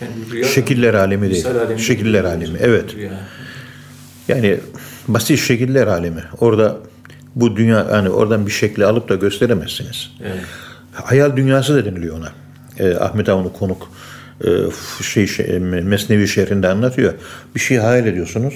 Yani 0.00 0.12
rüya, 0.32 0.44
Şekiller 0.48 0.94
alemi 0.94 1.30
değil. 1.30 1.46
alemi 1.46 1.80
Şekiller 1.80 2.24
değil. 2.24 2.34
alemi. 2.34 2.58
Evet. 2.62 2.94
Rüya. 2.94 3.10
Yani 4.28 4.60
basit 5.08 5.38
şekiller 5.38 5.86
alemi. 5.86 6.24
Orada 6.40 6.76
bu 7.34 7.56
dünya 7.56 7.86
yani 7.92 8.10
oradan 8.10 8.46
bir 8.46 8.50
şekli 8.52 8.84
alıp 8.86 9.08
da 9.08 9.14
gösteremezsiniz. 9.14 10.10
Evet. 10.24 10.40
Hayal 10.92 11.36
dünyası 11.36 11.74
da 11.74 11.84
deniliyor 11.84 12.18
ona. 12.18 12.32
E, 12.78 12.96
Ahmet 12.96 13.28
Avni 13.28 13.52
konuk 13.52 13.90
e, 14.44 14.48
şey, 15.02 15.26
şey 15.26 15.58
Mesnevi 15.60 16.28
şehrinde 16.28 16.68
anlatıyor. 16.68 17.14
Bir 17.54 17.60
şey 17.60 17.76
hayal 17.76 18.06
ediyorsunuz. 18.06 18.54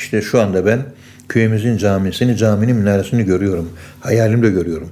İşte 0.00 0.22
şu 0.22 0.40
anda 0.40 0.66
ben 0.66 0.82
köyümüzün 1.28 1.76
camisini, 1.76 2.36
caminin 2.36 2.76
minaresini 2.76 3.24
görüyorum. 3.24 3.70
Hayalimde 4.00 4.50
görüyorum. 4.50 4.88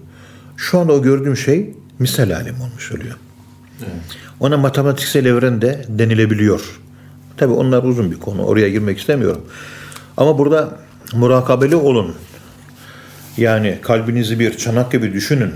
Şu 0.57 0.79
anda 0.79 0.93
o 0.93 1.03
gördüğüm 1.03 1.37
şey 1.37 1.71
misal 1.99 2.31
alem 2.31 2.61
olmuş 2.61 2.93
oluyor. 2.93 3.17
Evet. 3.79 3.91
Ona 4.41 4.57
matematiksel 4.57 5.25
evren 5.25 5.63
de 5.63 5.85
denilebiliyor. 5.89 6.81
Tabi 7.37 7.53
onlar 7.53 7.83
uzun 7.83 8.11
bir 8.11 8.17
konu. 8.17 8.45
Oraya 8.45 8.69
girmek 8.69 8.99
istemiyorum. 8.99 9.45
Ama 10.17 10.39
burada 10.39 10.79
murakabeli 11.13 11.77
olun. 11.77 12.15
Yani 13.37 13.79
kalbinizi 13.83 14.39
bir 14.39 14.57
çanak 14.57 14.93
gibi 14.93 15.13
düşünün. 15.13 15.53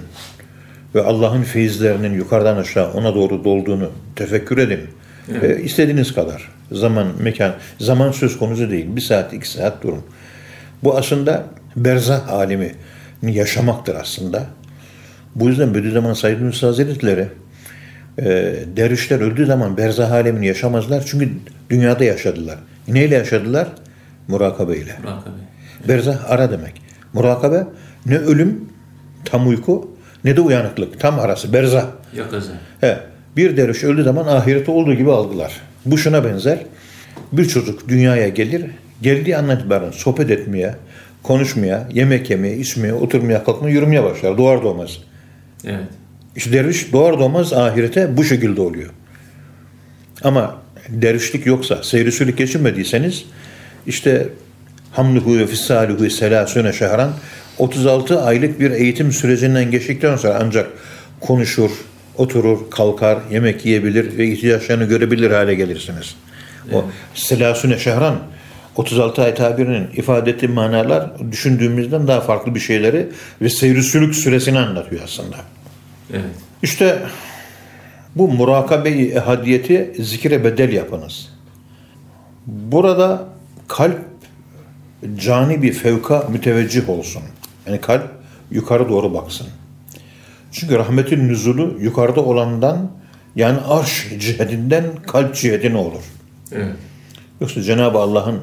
Ve 0.95 1.03
Allah'ın 1.03 1.43
feyizlerinin 1.43 2.15
yukarıdan 2.15 2.57
aşağı 2.57 2.93
ona 2.93 3.15
doğru 3.15 3.45
dolduğunu 3.45 3.91
tefekkür 4.17 4.59
edin. 4.59 4.81
Ve 5.29 5.63
istediğiniz 5.63 6.15
kadar. 6.15 6.49
Zaman, 6.73 7.07
mekan, 7.19 7.55
zaman 7.79 8.13
söz 8.13 8.39
konusu 8.39 8.71
değil. 8.71 8.87
Bir 8.89 9.01
saat, 9.01 9.33
iki 9.33 9.49
saat 9.49 9.83
durun. 9.83 10.03
Bu 10.85 10.97
aslında 10.97 11.45
berzah 11.77 12.29
alemi 12.29 12.75
yaşamaktır 13.23 13.95
aslında. 13.95 14.47
Bu 15.35 15.49
yüzden 15.49 15.75
Bediüzzaman 15.75 16.13
Said 16.13 16.41
Nursi 16.41 16.67
Hazretleri 16.67 17.29
e, 18.19 18.25
dervişler 18.77 19.21
öldüğü 19.21 19.47
zaman 19.47 19.77
berzah 19.77 20.13
alemini 20.13 20.47
yaşamazlar. 20.47 21.05
Çünkü 21.07 21.31
dünyada 21.71 22.05
yaşadılar. 22.05 22.59
Neyle 22.89 23.15
yaşadılar? 23.15 23.69
Murakabe 24.29 24.77
ile. 24.77 24.97
Murakabe. 25.03 25.37
Berzah 25.89 26.31
ara 26.31 26.51
demek. 26.51 26.83
Murakabe 27.13 27.67
ne 28.07 28.19
ölüm, 28.19 28.69
tam 29.25 29.49
uyku 29.49 29.97
ne 30.25 30.37
de 30.37 30.41
uyanıklık. 30.41 31.01
Tam 31.01 31.19
arası 31.19 31.53
berzah. 31.53 31.87
Yakaza. 32.17 32.53
He, 32.81 32.99
bir 33.37 33.57
derviş 33.57 33.85
öldüğü 33.85 34.03
zaman 34.03 34.27
ahireti 34.27 34.71
olduğu 34.71 34.95
gibi 34.95 35.13
algılar. 35.13 35.61
Bu 35.87 35.99
şuna 35.99 36.25
benzer. 36.25 36.59
Bir 37.33 37.45
çocuk 37.45 37.89
dünyaya 37.89 38.29
gelir, 38.29 38.65
geldiği 39.03 39.37
andan 39.37 39.59
itibaren 39.59 39.91
sohbet 39.91 40.31
etmeye, 40.31 40.75
konuşmaya, 41.23 41.89
yemek 41.93 42.31
yemeye, 42.31 42.57
içmeye, 42.57 42.95
oturmaya, 42.95 43.45
kalkmaya, 43.45 43.75
yürümeye 43.75 44.05
başlar. 44.05 44.39
Doğar 44.39 44.63
doğmaz. 44.63 44.99
Evet. 45.65 45.89
İşte 46.37 46.53
derviş 46.53 46.93
doğar 46.93 47.19
doğmaz 47.19 47.53
ahirete 47.53 48.17
bu 48.17 48.25
şekilde 48.25 48.61
oluyor. 48.61 48.91
Ama 50.25 50.63
dervişlik 50.89 51.47
yoksa, 51.47 51.83
seyrisülük 51.83 52.39
geçirmediyseniz 52.39 53.25
işte 53.87 54.29
hamluhu 54.93 55.39
ve 55.39 55.47
fissalihu 55.47 56.11
selasüne 56.11 56.73
şehran 56.73 57.13
36 57.59 58.23
aylık 58.23 58.61
bir 58.61 58.71
eğitim 58.71 59.13
sürecinden 59.13 59.71
geçtikten 59.71 60.17
sonra 60.17 60.39
ancak 60.43 60.71
konuşur, 61.21 61.71
oturur, 62.17 62.71
kalkar, 62.71 63.19
yemek 63.31 63.67
yiyebilir 63.67 64.19
ve 64.19 64.27
ihtiyaçlarını 64.27 64.85
görebilir 64.85 65.31
hale 65.31 65.55
gelirsiniz. 65.55 66.17
O 66.73 66.85
selasüne 67.15 67.79
şehran 67.79 68.19
36 68.77 69.23
ay 69.23 69.35
tabirinin 69.35 69.89
ifade 69.97 70.31
ettiği 70.31 70.49
manalar 70.49 71.11
düşündüğümüzden 71.33 72.09
daha 72.09 72.21
farklı 72.21 72.55
bir 72.55 72.61
şeyleri 72.61 73.09
ve 73.43 73.49
seyrisülük 73.49 74.15
süresini 74.15 74.59
anlatıyor 74.59 75.03
aslında. 75.05 75.37
Evet. 76.13 76.25
İşte 76.63 76.99
bu 78.17 78.29
murakabe-i 78.29 79.11
ehadiyeti 79.11 79.95
zikre 79.99 80.45
bedel 80.45 80.73
yapınız. 80.73 81.29
Burada 82.47 83.29
kalp 83.69 83.99
cani 85.17 85.63
bir 85.63 85.73
fevka 85.73 86.27
müteveccih 86.33 86.89
olsun. 86.89 87.23
Yani 87.67 87.81
kalp 87.81 88.11
yukarı 88.51 88.89
doğru 88.89 89.15
baksın. 89.15 89.47
Çünkü 90.53 90.79
rahmetin 90.79 91.29
nüzulu 91.29 91.77
yukarıda 91.81 92.21
olandan 92.21 92.91
yani 93.37 93.59
arş 93.61 94.09
cihetinden 94.19 94.85
kalp 95.07 95.35
cihetine 95.35 95.77
olur. 95.77 96.03
Evet. 96.53 96.73
Yoksa 97.41 97.63
Cenab-ı 97.63 97.99
Allah'ın 97.99 98.41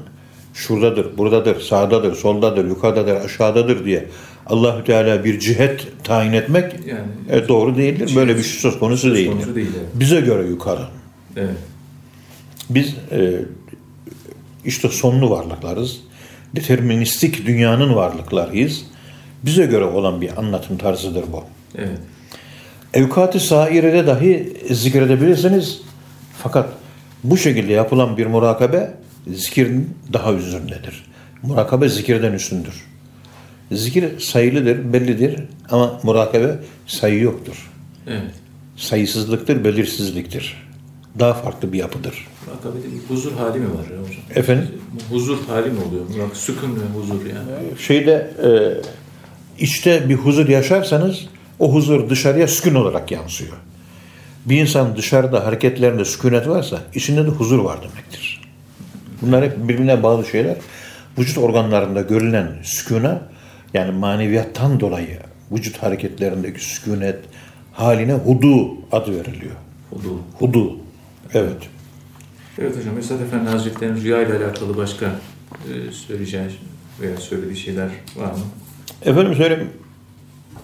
şuradadır, 0.54 1.18
buradadır, 1.18 1.62
sağdadır, 1.62 2.16
soldadır, 2.16 2.66
yukarıdadır, 2.66 3.16
aşağıdadır 3.16 3.86
diye 3.86 4.06
Allahü 4.46 4.84
Teala 4.84 5.24
bir 5.24 5.40
cihet 5.40 5.88
tayin 6.04 6.34
etmek 6.34 6.74
Yani 6.88 7.42
e, 7.44 7.48
doğru 7.48 7.78
değildir. 7.78 8.16
Böyle 8.16 8.38
bir 8.38 8.44
şey 8.44 8.60
söz 8.60 8.80
konusu 8.80 9.16
değildir. 9.16 9.32
konusu 9.32 9.56
değil. 9.56 9.70
Evet. 9.80 9.90
Bize 9.94 10.22
göre 10.22 10.48
yukarı. 10.48 10.88
evet. 11.38 11.56
Biz 12.70 12.96
e, 13.12 13.42
işte 14.66 14.90
sonlu 14.90 15.30
varlıklarız. 15.30 16.00
Deterministik 16.56 17.48
dünyanın 17.48 17.96
varlıklarıyız. 17.96 18.86
Bize 19.46 19.66
göre 19.66 19.86
olan 19.86 20.22
bir 20.22 20.38
anlatım 20.38 20.78
tarzıdır 20.78 21.24
bu. 21.32 21.44
Evet. 21.76 22.00
Evkat-ı 22.94 23.40
sairede 23.40 24.08
dahi 24.08 24.58
zikredebilirsiniz. 24.72 25.82
Fakat 26.38 26.70
bu 27.24 27.38
şekilde 27.38 27.74
yapılan 27.74 28.18
bir 28.18 28.26
murakabe 28.26 28.94
zikirin 29.28 29.98
daha 30.14 30.34
üzerindedir. 30.34 31.06
Murakabe 31.44 31.90
zikirden 31.90 32.34
üstündür. 32.34 32.74
Zikir 33.72 34.20
sayılıdır, 34.20 34.94
bellidir 34.94 35.44
ama 35.70 36.00
murakabe 36.04 36.56
sayı 36.88 37.22
yoktur. 37.22 37.72
Evet. 38.08 38.32
Sayısızlıktır, 38.78 39.64
belirsizliktir. 39.64 40.70
Daha 41.20 41.34
farklı 41.34 41.74
bir 41.74 41.78
yapıdır. 41.78 42.28
Murakabede 42.48 42.86
bir 42.94 43.16
huzur 43.16 43.32
hali 43.32 43.60
mi 43.60 43.66
var 43.66 43.84
ya 43.84 44.02
hocam? 44.02 44.24
Efendim? 44.36 44.68
Huzur 45.10 45.38
hali 45.48 45.70
mi 45.70 45.80
oluyor? 45.88 46.04
Murak, 46.16 46.38
sükun 46.38 46.76
ve 46.76 47.00
huzur 47.00 47.26
yani. 47.26 47.80
Şeyde 47.80 48.32
e, 48.44 48.50
içte 49.64 50.10
bir 50.10 50.16
huzur 50.16 50.50
yaşarsanız 50.50 51.28
o 51.60 51.74
huzur 51.74 52.10
dışarıya 52.10 52.48
sükun 52.48 52.76
olarak 52.76 53.12
yansıyor. 53.12 53.54
Bir 54.46 54.62
insan 54.62 54.96
dışarıda 54.96 55.46
hareketlerinde 55.46 56.06
sükunet 56.06 56.48
varsa 56.48 56.80
içinde 56.96 57.26
de 57.26 57.30
huzur 57.30 57.60
var 57.60 57.78
demektir. 57.78 58.42
Bunlar 59.22 59.46
hep 59.46 59.58
birbirine 59.58 60.04
bağlı 60.04 60.26
şeyler. 60.26 60.56
Vücut 61.18 61.38
organlarında 61.38 62.02
görülen 62.02 62.52
sükuna 62.64 63.22
yani 63.74 63.92
maneviyattan 63.92 64.80
dolayı 64.80 65.20
vücut 65.52 65.84
hareketlerindeki 65.84 66.66
sükunet 66.66 67.20
haline 67.74 68.14
hudu 68.14 68.78
adı 68.92 69.16
veriliyor. 69.16 69.56
Huzur. 69.90 70.12
Hudu. 70.40 70.78
Evet. 71.34 71.70
Evet 72.58 72.78
hocam, 72.78 72.98
Esad 72.98 73.22
Efendi 73.22 73.50
Hazretleri'nin 73.50 74.02
rüya 74.02 74.22
ile 74.22 74.46
alakalı 74.46 74.78
başka 74.78 75.06
e, 75.06 75.92
söyleyeceği 75.92 76.44
veya 77.02 77.18
söylediği 77.18 77.58
şeyler 77.58 77.90
var 78.16 78.32
mı? 78.32 78.40
Efendim 79.06 79.36
söyleyeyim. 79.36 79.70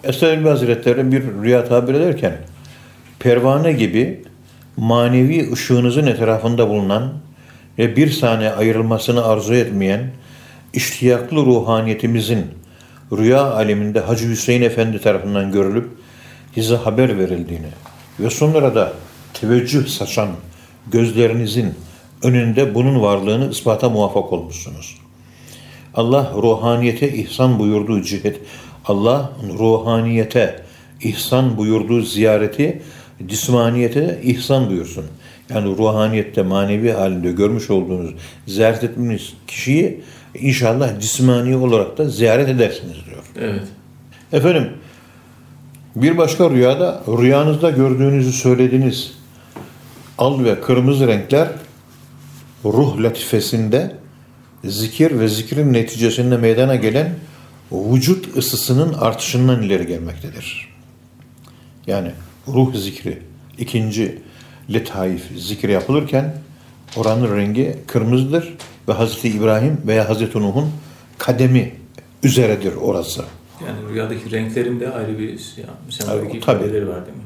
Estağfirullah 0.05 0.51
Hazretleri 0.51 1.11
bir 1.11 1.23
rüya 1.43 1.65
tabir 1.65 1.93
ederken 1.93 2.37
pervane 3.19 3.73
gibi 3.73 4.23
manevi 4.77 5.53
ışığınızın 5.53 6.07
etrafında 6.07 6.69
bulunan 6.69 7.13
ve 7.77 7.95
bir 7.95 8.11
saniye 8.11 8.51
ayrılmasını 8.51 9.25
arzu 9.25 9.53
etmeyen 9.53 10.11
iştiyaklı 10.73 11.37
ruhaniyetimizin 11.37 12.45
rüya 13.11 13.41
aleminde 13.53 13.99
Hacı 13.99 14.29
Hüseyin 14.29 14.61
Efendi 14.61 15.01
tarafından 15.01 15.51
görülüp 15.51 15.89
size 16.55 16.75
haber 16.75 17.19
verildiğini 17.19 17.69
ve 18.19 18.29
sonra 18.29 18.75
da 18.75 18.93
teveccüh 19.33 19.87
saçan 19.87 20.29
gözlerinizin 20.87 21.73
önünde 22.23 22.75
bunun 22.75 23.01
varlığını 23.01 23.51
ispata 23.51 23.89
muvaffak 23.89 24.33
olmuşsunuz. 24.33 24.97
Allah 25.95 26.31
ruhaniyete 26.35 27.13
ihsan 27.13 27.59
buyurduğu 27.59 28.01
cihet, 28.01 28.39
Allah 28.87 29.31
ruhaniyete 29.59 30.61
ihsan 31.01 31.57
buyurduğu 31.57 32.01
ziyareti 32.01 32.81
cismaniyete 33.25 34.19
ihsan 34.23 34.69
buyursun. 34.69 35.05
Yani 35.49 35.77
ruhaniyette 35.77 36.41
manevi 36.41 36.91
halinde 36.91 37.31
görmüş 37.31 37.69
olduğunuz 37.69 38.15
ziyaret 38.47 38.83
ettiğiniz 38.83 39.33
kişiyi 39.47 40.01
inşallah 40.39 40.99
cismani 40.99 41.55
olarak 41.55 41.97
da 41.97 42.09
ziyaret 42.09 42.49
edersiniz 42.49 42.95
diyor. 43.05 43.23
Evet. 43.39 43.67
Efendim 44.33 44.69
bir 45.95 46.17
başka 46.17 46.49
rüyada 46.49 47.03
rüyanızda 47.07 47.69
gördüğünüzü 47.69 48.31
söylediğiniz 48.31 49.13
al 50.17 50.43
ve 50.43 50.61
kırmızı 50.61 51.07
renkler 51.07 51.47
ruh 52.65 52.99
latifesinde 52.99 53.91
zikir 54.63 55.19
ve 55.19 55.27
zikrin 55.27 55.73
neticesinde 55.73 56.37
meydana 56.37 56.75
gelen 56.75 57.09
vücut 57.71 58.37
ısısının 58.37 58.93
artışından 58.93 59.61
ileri 59.61 59.87
gelmektedir. 59.87 60.75
Yani 61.87 62.11
ruh 62.47 62.75
zikri 62.75 63.21
ikinci 63.57 64.21
letaif 64.73 65.21
zikri 65.37 65.71
yapılırken 65.71 66.35
oranın 66.95 67.37
rengi 67.37 67.75
kırmızıdır 67.87 68.53
ve 68.87 68.93
Hazreti 68.93 69.29
İbrahim 69.29 69.81
veya 69.87 70.09
Hazreti 70.09 70.39
Nuh'un 70.39 70.71
kademi 71.17 71.73
üzeredir 72.23 72.75
orası. 72.75 73.23
Yani 73.67 73.93
rüyadaki 73.93 74.31
renklerin 74.31 74.79
de 74.79 74.91
ayrı 74.91 75.19
bir 75.19 75.39
sembolik 75.89 76.35
ifadeleri 76.35 76.87
var 76.87 77.05
değil 77.05 77.17
mi? 77.17 77.23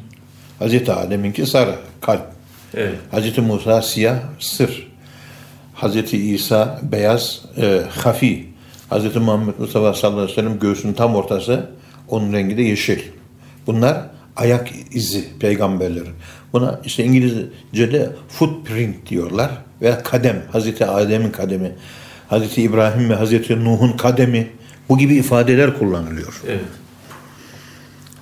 Hazreti 0.60 0.92
Adem'inki 0.92 1.46
sarı, 1.46 1.76
kalp. 2.02 2.32
Evet. 2.74 2.96
Hazreti 3.12 3.42
Musa 3.42 3.82
siyah, 3.82 4.20
sır. 4.40 4.90
Hazreti 5.74 6.18
İsa 6.18 6.80
beyaz, 6.84 7.42
e, 7.58 7.82
hafi. 7.90 8.50
Hazreti 8.90 9.20
Muhammed 9.20 9.54
Mustafa 9.60 9.94
sallallahu 9.94 10.22
aleyhi 10.22 10.38
ve 10.38 10.42
sellem 10.42 10.60
göğsünün 10.60 10.94
tam 10.94 11.16
ortası, 11.16 11.70
onun 12.08 12.34
rengi 12.34 12.58
de 12.58 12.62
yeşil. 12.62 13.00
Bunlar 13.68 13.98
ayak 14.36 14.70
izi 14.92 15.40
peygamberlerin. 15.40 16.14
Buna 16.54 16.82
işte 16.86 17.04
İngilizce'de 17.04 18.10
footprint 18.30 19.10
diyorlar 19.10 19.52
veya 19.82 20.04
kadem. 20.04 20.44
Hazreti 20.52 20.86
Adem'in 20.86 21.32
kademi. 21.32 21.72
Hazreti 22.28 22.62
İbrahim 22.62 23.10
ve 23.10 23.16
Hazreti 23.16 23.66
Nuh'un 23.66 23.92
kademi. 23.92 24.48
Bu 24.90 24.98
gibi 24.98 25.16
ifadeler 25.16 25.78
kullanılıyor. 25.80 26.42
Evet. 26.48 26.62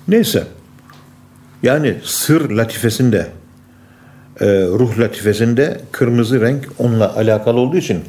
Neyse. 0.08 0.46
Yani 1.62 1.94
sır 2.04 2.50
latifesinde, 2.50 3.26
e, 4.40 4.46
ruh 4.46 4.98
latifesinde 4.98 5.80
kırmızı 5.92 6.40
renk 6.40 6.68
onunla 6.78 7.16
alakalı 7.16 7.60
olduğu 7.60 7.76
için 7.76 8.00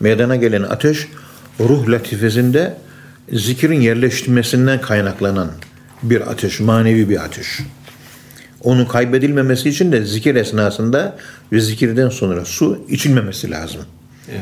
meydana 0.00 0.36
gelen 0.36 0.62
ateş 0.62 1.08
ruh 1.60 1.88
latifesinde 1.88 2.74
zikirin 3.32 3.80
yerleştirmesinden 3.80 4.80
kaynaklanan 4.80 5.50
bir 6.02 6.30
ateş, 6.30 6.60
manevi 6.60 7.08
bir 7.08 7.24
ateş. 7.24 7.60
Onun 8.62 8.84
kaybedilmemesi 8.84 9.68
için 9.68 9.92
de 9.92 10.04
zikir 10.04 10.34
esnasında 10.34 11.16
ve 11.52 11.60
zikirden 11.60 12.08
sonra 12.08 12.44
su 12.44 12.84
içilmemesi 12.88 13.50
lazım. 13.50 13.80
Evet. 14.30 14.40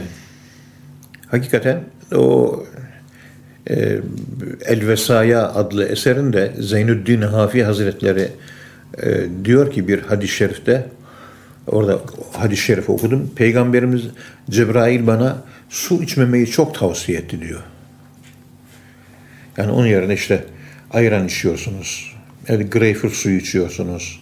Hakikaten 1.27 1.81
o 2.15 2.63
e, 3.71 3.99
El 4.65 4.89
Vesaya 4.89 5.49
adlı 5.49 5.85
eserinde 5.85 6.53
Zeynüddin 6.61 7.23
Hafi 7.23 7.65
Hazretleri 7.65 8.29
e, 9.03 9.27
diyor 9.45 9.73
ki 9.73 9.89
bir 9.89 10.03
hadis-i 10.03 10.35
şerifte 10.35 10.87
orada 11.67 12.01
hadis-i 12.33 12.63
şerifi 12.63 12.93
okudum. 12.93 13.31
Peygamberimiz 13.37 14.03
Cebrail 14.51 15.07
bana 15.07 15.37
su 15.75 16.03
içmemeyi 16.03 16.47
çok 16.47 16.75
tavsiye 16.75 17.19
etti 17.19 17.41
diyor. 17.41 17.61
Yani 19.57 19.71
onun 19.73 19.87
yerine 19.87 20.15
işte 20.15 20.45
ayran 20.91 21.27
içiyorsunuz. 21.27 22.15
Yani 22.49 22.65
greyfurt 22.65 23.13
suyu 23.13 23.39
içiyorsunuz. 23.39 24.21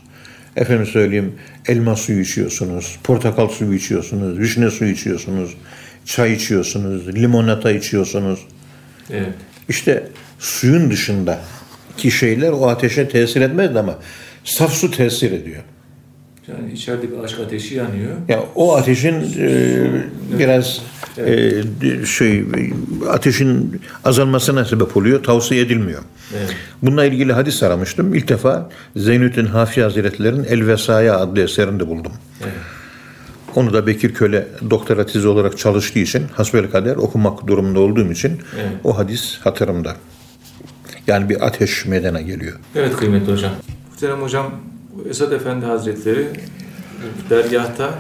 Efendim 0.56 0.86
söyleyeyim 0.86 1.34
elma 1.68 1.96
suyu 1.96 2.20
içiyorsunuz. 2.20 2.98
Portakal 3.04 3.48
suyu 3.48 3.74
içiyorsunuz. 3.74 4.38
Vişne 4.38 4.70
suyu 4.70 4.90
içiyorsunuz. 4.90 5.54
Çay 6.04 6.32
içiyorsunuz. 6.32 7.14
Limonata 7.14 7.70
içiyorsunuz. 7.70 8.40
Evet. 9.10 9.34
İşte 9.68 10.08
suyun 10.38 10.90
dışında 10.90 11.40
ki 11.96 12.10
şeyler 12.10 12.50
o 12.50 12.68
ateşe 12.68 13.08
tesir 13.08 13.40
etmez 13.40 13.76
ama 13.76 13.98
saf 14.44 14.72
su 14.72 14.90
tesir 14.90 15.32
ediyor. 15.32 15.62
Yani 16.60 16.72
içeride 16.72 17.10
bir 17.12 17.18
aşk 17.24 17.40
ateşi 17.40 17.74
yanıyor. 17.74 18.10
Yani 18.28 18.42
o 18.54 18.76
ateşin 18.76 19.14
e, 19.38 19.86
biraz 20.38 20.82
e, 21.18 21.52
şey 22.06 22.44
ateşin 23.08 23.80
azalmasına 24.04 24.64
sebep 24.64 24.96
oluyor. 24.96 25.22
Tavsiye 25.22 25.60
edilmiyor. 25.62 26.02
Evet. 26.38 26.56
Bununla 26.82 27.04
ilgili 27.04 27.32
hadis 27.32 27.62
aramıştım. 27.62 28.14
İlk 28.14 28.28
defa 28.28 28.70
Zeynüddin 28.96 29.46
Hafi 29.46 29.82
Hazretleri'nin 29.82 30.44
El 30.44 30.66
Vesaya 30.66 31.18
adlı 31.18 31.42
eserinde 31.42 31.86
buldum. 31.86 32.12
Evet. 32.42 32.52
Onu 33.54 33.72
da 33.72 33.86
Bekir 33.86 34.14
Köle 34.14 34.48
doktora 34.70 35.06
tezi 35.06 35.28
olarak 35.28 35.58
çalıştığı 35.58 35.98
için 35.98 36.24
hasbelkader 36.32 36.96
okumak 36.96 37.46
durumunda 37.46 37.80
olduğum 37.80 38.12
için 38.12 38.40
Evet. 38.54 38.72
o 38.84 38.98
hadis 38.98 39.38
hatırımda. 39.44 39.96
Yani 41.06 41.28
bir 41.28 41.46
ateş 41.46 41.86
meydana 41.86 42.20
geliyor. 42.20 42.58
Evet 42.76 42.96
kıymetli 42.96 43.32
hocam. 43.32 43.52
Muhterem 43.90 44.22
hocam 44.22 44.52
Esad 45.08 45.32
Efendi 45.32 45.66
Hazretleri 45.66 46.28
dergahta 47.30 47.98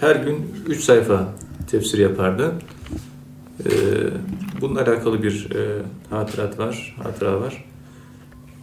her 0.00 0.16
gün 0.16 0.54
3 0.66 0.84
sayfa 0.84 1.34
tefsir 1.70 1.98
yapardı. 1.98 2.52
Ee, 3.66 3.70
bununla 4.60 4.80
alakalı 4.80 5.22
bir 5.22 5.48
e, 5.54 5.82
hatırat 6.10 6.58
var, 6.58 6.96
hatıra 7.02 7.40
var. 7.40 7.64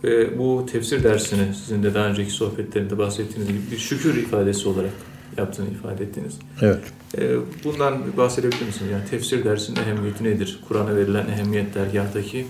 Ve 0.04 0.38
bu 0.40 0.66
tefsir 0.72 1.04
dersini 1.04 1.56
sizin 1.56 1.84
de 1.84 1.94
daha 1.94 2.06
önceki 2.06 2.32
sohbetlerinde 2.32 2.98
bahsettiğiniz 2.98 3.48
gibi 3.48 3.60
bir 3.72 3.78
şükür 3.78 4.16
ifadesi 4.16 4.70
olarak 4.70 4.94
yaptığını 5.38 5.70
ifade 5.70 6.04
ettiniz. 6.04 6.34
Evet. 6.62 6.80
Ee, 7.18 7.36
Bundan 7.64 8.18
bahsedebilir 8.18 8.66
misiniz? 8.66 8.92
Yani 8.92 9.06
tefsir 9.10 9.46
dersinin 9.46 9.80
ehemmiyeti 9.80 10.24
nedir? 10.24 10.60
Kur'an'a 10.68 10.96
verilen 10.96 11.28
ehemmiyet 11.28 11.76
dergahtaki 11.76 12.48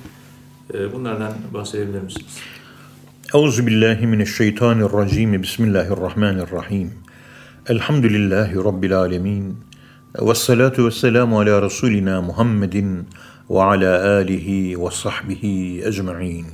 e, 0.73 0.93
bunlardan 0.93 1.33
bahsedebilir 1.53 2.01
misiniz? 2.01 2.37
Euzu 3.35 3.67
billahi 3.67 4.07
mineşşeytanirracim. 4.07 5.43
Bismillahirrahmanirrahim. 5.43 6.93
Elhamdülillahi 7.67 8.55
rabbil 8.55 8.97
alamin. 8.99 9.57
Ves 10.19 10.37
salatu 10.37 10.85
vesselamu 10.87 11.39
ala 11.39 11.61
rasulina 11.61 12.21
Muhammedin 12.21 13.07
ve 13.49 13.63
ala 13.63 14.07
alihi 14.07 14.81
ve 14.81 14.91
sahbihi 14.91 15.83
ecmaîn. 15.85 16.45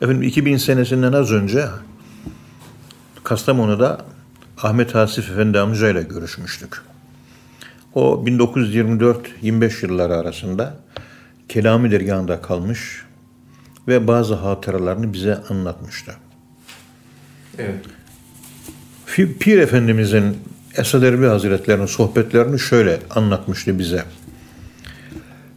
Efendim 0.00 0.22
2000 0.22 0.56
senesinden 0.56 1.12
az 1.12 1.32
önce 1.32 1.66
Kastamonu'da 3.24 4.04
Ahmet 4.62 4.94
Hasif 4.94 5.30
Efendi 5.30 5.58
amcayla 5.58 6.02
görüşmüştük. 6.02 6.82
O 7.94 8.24
1924-25 8.26 9.86
yılları 9.86 10.14
arasında 10.14 10.76
Kelami 11.48 11.90
dergahında 11.90 12.42
kalmış 12.42 13.05
ve 13.88 14.06
bazı 14.06 14.34
hatıralarını 14.34 15.12
bize 15.12 15.36
anlatmıştı. 15.48 16.12
Evet. 17.58 17.84
Pir 19.40 19.58
Efendimizin 19.58 20.36
Esad 20.76 21.02
Erbil 21.02 21.26
Hazretleri'nin 21.26 21.86
sohbetlerini 21.86 22.58
şöyle 22.58 22.98
anlatmıştı 23.10 23.78
bize. 23.78 24.04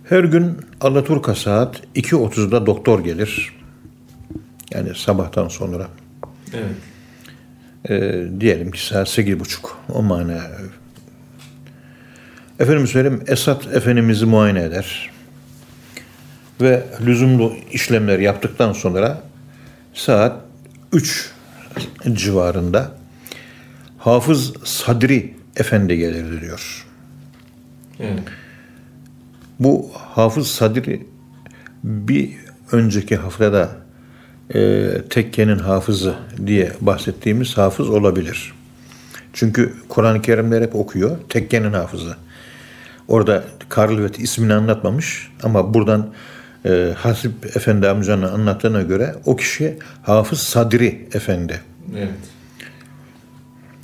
Her 0.10 0.24
gün 0.24 0.58
Alaturka 0.82 1.36
saat 1.36 1.82
2.30'da 1.96 2.66
doktor 2.66 3.04
gelir. 3.04 3.54
Yani 4.72 4.96
sabahtan 4.96 5.48
sonra. 5.48 5.88
Evet. 6.54 6.76
Ee, 7.90 8.28
diyelim 8.40 8.72
ki 8.72 8.86
saat 8.86 9.08
8.30 9.08 9.58
o 9.94 10.04
mana. 10.04 10.42
Efendim 12.60 12.88
söyleyeyim 12.88 13.24
Esat 13.28 13.76
Efendimiz'i 13.76 14.26
muayene 14.26 14.64
eder. 14.64 15.10
Ve 16.62 16.84
lüzumlu 17.06 17.54
işlemler 17.72 18.20
yaptıktan 18.20 18.74
sonra 18.74 19.22
saat 19.94 20.42
3 20.94 21.32
civarında 22.14 22.92
Hafız 23.98 24.54
Sadri 24.64 25.34
Efendi 25.56 25.98
gelirdi 25.98 26.42
diyor. 26.42 26.86
Evet. 28.00 28.20
Bu 29.60 29.92
Hafız 29.94 30.48
Sadri 30.48 31.08
bir 31.84 32.30
önceki 32.72 33.16
haftada 33.16 33.70
e, 34.54 34.90
tekkenin 35.10 35.60
hafızı 35.60 36.16
diye 36.46 36.72
bahsettiğimiz 36.82 37.58
hafız 37.58 37.90
olabilir. 37.90 38.54
Çünkü 39.34 39.74
Kur'an-ı 39.90 40.22
Kerimler 40.22 40.62
hep 40.62 40.76
okuyor. 40.76 41.18
Tekkenin 41.30 41.74
hafızı. 41.74 42.16
Orada 43.08 43.44
Karlvet 43.70 44.20
ismini 44.20 44.54
anlatmamış 44.54 45.32
ama 45.44 45.74
buradan 45.74 46.10
e, 46.66 46.94
Hasip 46.98 47.46
Efendi 47.56 47.88
amcanın 47.88 48.34
anlattığına 48.34 48.82
göre 48.82 49.16
o 49.26 49.36
kişi 49.36 49.78
Hafız 50.04 50.40
Sadri 50.40 51.08
Efendi. 51.14 51.62
Evet. 51.98 52.10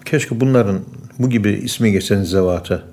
Keşke 0.06 0.40
bunların 0.40 0.80
bu 1.20 1.30
gibi 1.30 1.50
ismi 1.50 1.92
geçen 1.92 2.24
zevatı 2.24 2.84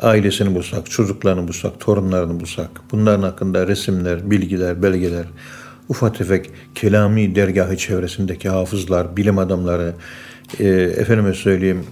ailesini 0.00 0.54
bulsak, 0.54 0.90
çocuklarını 0.90 1.48
bulsak, 1.48 1.80
torunlarını 1.80 2.40
bulsak, 2.40 2.70
bunların 2.92 3.22
hakkında 3.22 3.66
resimler, 3.66 4.30
bilgiler, 4.30 4.82
belgeler, 4.82 5.26
ufak 5.88 6.18
tefek 6.18 6.50
kelami 6.74 7.34
dergahı 7.34 7.76
çevresindeki 7.76 8.48
hafızlar, 8.48 9.16
bilim 9.16 9.38
adamları, 9.38 9.94
e, 10.58 10.68
efendime 10.68 11.34
söyleyeyim 11.34 11.84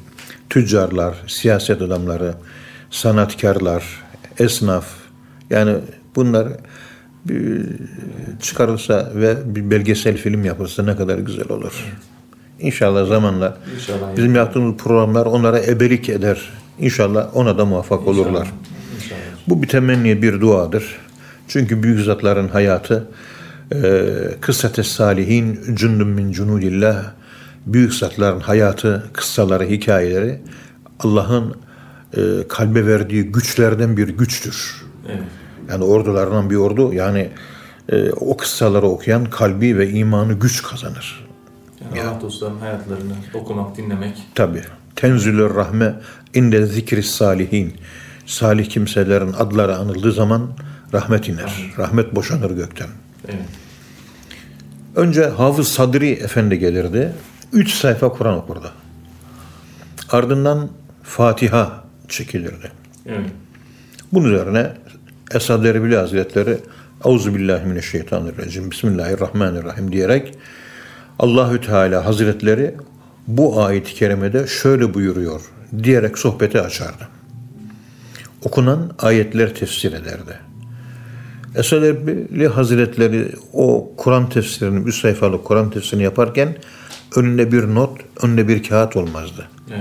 tüccarlar, 0.51 1.15
siyaset 1.27 1.83
adamları, 1.83 2.35
sanatkarlar, 2.91 3.85
esnaf, 4.39 4.87
yani 5.51 5.77
bunlar 6.17 6.49
çıkarılsa 8.41 9.13
ve 9.15 9.55
bir 9.55 9.71
belgesel 9.71 10.17
film 10.17 10.45
yapılsa 10.45 10.83
ne 10.83 10.97
kadar 10.97 11.19
güzel 11.19 11.49
olur. 11.49 11.85
İnşallah 12.61 13.07
zamanla 13.07 13.59
İnşallah. 13.75 14.17
bizim 14.17 14.35
yaptığımız 14.35 14.77
programlar 14.77 15.27
onlara 15.27 15.61
ebelik 15.61 16.09
eder. 16.09 16.51
İnşallah 16.79 17.37
ona 17.37 17.59
da 17.59 17.65
muvaffak 17.65 18.07
olurlar. 18.07 18.53
İnşallah. 18.97 19.19
Bu 19.49 19.63
bir 19.63 19.69
temenni, 19.69 20.23
bir 20.23 20.41
duadır. 20.41 20.97
Çünkü 21.49 21.83
büyük 21.83 22.01
zatların 22.01 22.49
hayatı 22.49 23.09
e, 23.75 24.05
kıssate 24.41 24.83
salihin 24.83 25.61
cündün 25.75 26.09
min 26.09 26.33
cunudillah 26.33 27.05
büyük 27.67 27.95
zatların 27.95 28.41
hayatı, 28.41 29.11
kıssaları, 29.13 29.65
hikayeleri 29.65 30.41
Allah'ın 31.01 31.55
e, 32.17 32.21
kalbe 32.49 32.87
verdiği 32.87 33.23
güçlerden 33.23 33.97
bir 33.97 34.09
güçtür. 34.09 34.83
Evet. 35.09 35.23
Yani 35.71 35.85
ordularından 35.85 36.51
bir 36.51 36.57
ordu 36.57 36.93
yani 36.93 37.31
e, 37.89 38.11
o 38.11 38.37
kıssaları 38.37 38.87
okuyan 38.87 39.25
kalbi 39.25 39.79
ve 39.79 39.91
imanı 39.91 40.33
güç 40.33 40.63
kazanır. 40.63 41.29
Yani 41.97 42.09
Allah 42.09 42.21
dostlarının 42.21 42.61
hayatlarını 42.61 43.13
okumak, 43.35 43.77
dinlemek. 43.77 44.23
Tabi. 44.35 44.63
Tenzülür 44.97 45.55
rahme 45.55 45.95
inde 46.35 46.67
zikri 46.67 47.03
salihin. 47.03 47.75
Salih 48.27 48.69
kimselerin 48.69 49.33
adları 49.33 49.77
anıldığı 49.77 50.13
zaman 50.13 50.51
rahmet 50.93 51.29
iner. 51.29 51.73
Rahmet 51.79 52.15
boşanır 52.15 52.51
gökten. 52.51 52.89
Evet. 53.29 53.49
Önce 54.97 55.27
Hafız 55.27 55.69
Sadri 55.69 56.11
Efendi 56.11 56.59
gelirdi. 56.59 57.13
Üç 57.53 57.75
sayfa 57.75 58.09
Kur'an 58.09 58.39
okurdu. 58.39 58.73
Ardından 60.11 60.69
Fatiha 61.03 61.85
çekilirdi. 62.09 62.73
Evet. 63.07 63.31
Bunun 64.13 64.35
üzerine 64.35 64.73
Esad 65.35 65.65
Erbili 65.65 65.97
Hazretleri 65.97 66.59
Euzubillahimineşşeytanirracim 67.05 68.71
Bismillahirrahmanirrahim 68.71 69.93
diyerek 69.93 70.35
Allahü 71.19 71.61
Teala 71.61 72.07
Hazretleri 72.07 72.75
bu 73.27 73.63
ayet-i 73.63 73.95
kerimede 73.95 74.47
şöyle 74.47 74.95
buyuruyor 74.95 75.41
diyerek 75.83 76.19
sohbeti 76.19 76.61
açardı. 76.61 77.09
Okunan 78.45 78.93
ayetler 78.99 79.55
tefsir 79.55 79.93
ederdi. 79.93 80.39
Esad 81.55 81.83
Erbili 81.83 82.49
Hazretleri 82.49 83.33
o 83.53 83.93
Kur'an 83.97 84.29
tefsirini, 84.29 84.89
üç 84.89 85.01
sayfalık 85.01 85.45
Kur'an 85.45 85.71
tefsirini 85.71 86.05
yaparken 86.05 86.57
önünde 87.17 87.53
bir 87.53 87.63
not, 87.63 88.01
önünde 88.23 88.49
bir 88.49 88.63
kağıt 88.63 88.97
olmazdı. 88.97 89.49
Evet. 89.71 89.81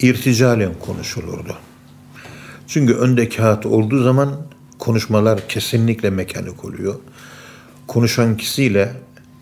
İrticalen 0.00 0.74
konuşulurdu. 0.86 1.56
Çünkü 2.66 2.94
önde 2.94 3.28
kağıt 3.28 3.66
olduğu 3.66 4.02
zaman 4.02 4.51
konuşmalar 4.82 5.48
kesinlikle 5.48 6.10
mekanik 6.10 6.64
oluyor. 6.64 6.94
Konuşan 7.86 8.36
kişiyle 8.36 8.92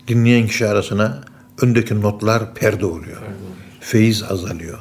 dinleyen 0.07 0.47
kişi 0.47 0.67
arasına 0.67 1.23
öndeki 1.61 2.01
notlar 2.01 2.53
perde 2.53 2.85
oluyor. 2.85 3.21
Feyiz 3.79 4.23
azalıyor. 4.23 4.79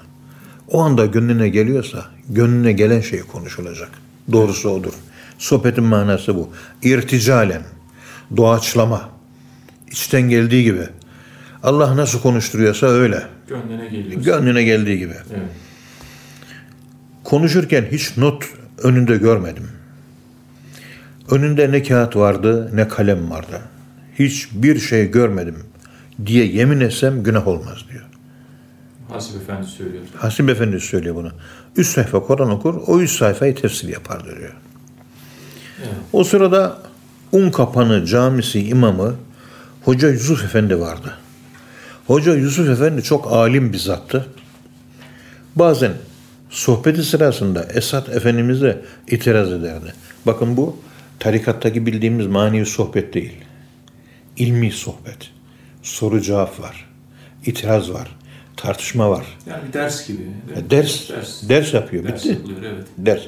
O 0.69 0.81
anda 0.81 1.07
gönlüne 1.07 1.49
geliyorsa 1.49 2.05
gönlüne 2.29 2.73
gelen 2.73 3.01
şey 3.01 3.21
konuşulacak. 3.21 3.89
Doğrusu 4.33 4.69
odur. 4.69 4.93
Sohbetin 5.39 5.85
manası 5.85 6.35
bu. 6.37 6.51
İrticalen, 6.83 7.63
doğaçlama, 8.37 9.09
içten 9.91 10.23
geldiği 10.23 10.65
gibi. 10.65 10.87
Allah 11.63 11.97
nasıl 11.97 12.21
konuşturuyorsa 12.21 12.87
öyle. 12.87 13.23
Gönlüne 13.49 13.89
geliyor. 13.89 14.23
Gönlüne 14.23 14.63
geldiği 14.63 14.99
gibi. 14.99 15.15
evet. 15.31 15.43
Konuşurken 17.25 17.87
hiç 17.93 18.17
not 18.17 18.45
önünde 18.83 19.17
görmedim. 19.17 19.80
Önünde 21.31 21.73
ne 21.73 21.83
kağıt 21.83 22.17
vardı 22.17 22.71
ne 22.75 22.89
kalem 22.89 23.31
vardı. 23.31 23.61
Hiçbir 24.19 24.79
şey 24.81 25.11
görmedim 25.11 25.57
diye 26.27 26.47
yemin 26.47 26.81
etsem 26.81 27.23
günah 27.23 27.49
olmaz 27.49 27.79
diyor. 27.91 28.05
Hasip 29.09 29.43
Efendi 29.43 29.67
söylüyor. 29.67 30.03
Hasim 30.17 30.49
Efendi 30.49 30.81
söylüyor 30.81 31.15
bunu. 31.15 31.31
Üç 31.77 31.87
sayfa 31.87 32.23
Kur'an 32.23 32.51
okur, 32.51 32.75
o 32.87 33.01
üç 33.01 33.11
sayfayı 33.11 33.55
tefsir 33.55 33.89
yapardı 33.89 34.37
diyor. 34.39 34.55
Evet. 35.79 35.95
O 36.13 36.25
sırada 36.25 36.79
Unkapanı 37.33 38.07
Camisi 38.07 38.69
imamı 38.69 39.15
Hoca 39.85 40.09
Yusuf 40.09 40.45
Efendi 40.45 40.81
vardı. 40.81 41.15
Hoca 42.07 42.35
Yusuf 42.35 42.69
Efendi 42.69 43.03
çok 43.03 43.33
alim 43.33 43.73
bir 43.73 43.79
zattı. 43.79 44.27
Bazen 45.57 45.93
sohbeti 46.51 47.03
sırasında 47.03 47.65
Esat 47.65 48.09
Efendimiz'e 48.09 48.83
itiraz 49.09 49.53
ederdi. 49.53 49.95
Bakın 50.27 50.57
bu 50.57 50.77
tarikattaki 51.21 51.87
bildiğimiz 51.87 52.27
manevi 52.27 52.67
sohbet 52.67 53.15
değil. 53.15 53.33
İlmi 54.37 54.71
sohbet. 54.71 55.31
Soru 55.83 56.21
cevap 56.21 56.61
var. 56.61 56.91
İtiraz 57.47 57.93
var. 57.93 58.17
Tartışma 58.57 59.11
var. 59.11 59.27
Yani 59.47 59.69
bir 59.69 59.73
ders 59.73 60.09
gibi. 60.09 60.23
mi? 60.23 60.35
Ders, 60.71 61.11
Ders. 61.11 61.49
ders 61.49 61.75
yapıyor. 61.75 62.05
Ders 62.05 62.25
Bitti. 62.25 62.29
yapılıyor, 62.29 62.63
evet. 62.63 62.87
Ders. 62.99 63.23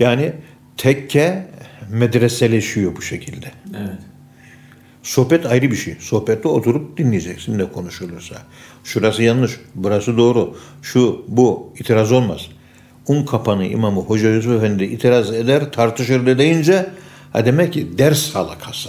Yani 0.00 0.32
tekke 0.76 1.46
medreseleşiyor 1.90 2.96
bu 2.96 3.02
şekilde. 3.02 3.46
Evet. 3.76 3.98
Sohbet 5.02 5.46
ayrı 5.46 5.70
bir 5.70 5.76
şey. 5.76 5.96
Sohbette 6.00 6.48
oturup 6.48 6.98
dinleyeceksin 6.98 7.58
ne 7.58 7.72
konuşulursa. 7.72 8.36
Şurası 8.84 9.22
yanlış, 9.22 9.60
burası 9.74 10.16
doğru, 10.18 10.56
şu, 10.82 11.24
bu, 11.28 11.72
itiraz 11.78 12.12
olmaz. 12.12 12.48
Un 13.08 13.24
kapanı 13.24 13.66
imamı 13.66 14.00
Hoca 14.00 14.30
Yusuf 14.30 14.52
Efendi 14.52 14.84
itiraz 14.84 15.32
eder, 15.34 15.72
tartışır 15.72 16.26
da 16.26 16.38
deyince 16.38 16.86
ha 17.34 17.46
demek 17.46 17.72
ki 17.72 17.98
ders 17.98 18.34
halakası. 18.34 18.88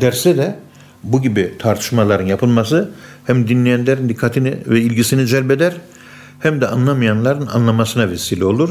Derse 0.00 0.36
de 0.36 0.58
bu 1.02 1.22
gibi 1.22 1.54
tartışmaların 1.58 2.26
yapılması 2.26 2.90
hem 3.26 3.48
dinleyenlerin 3.48 4.08
dikkatini 4.08 4.58
ve 4.66 4.80
ilgisini 4.80 5.26
celbeder 5.26 5.74
hem 6.40 6.60
de 6.60 6.66
anlamayanların 6.66 7.46
anlamasına 7.46 8.10
vesile 8.10 8.44
olur. 8.44 8.70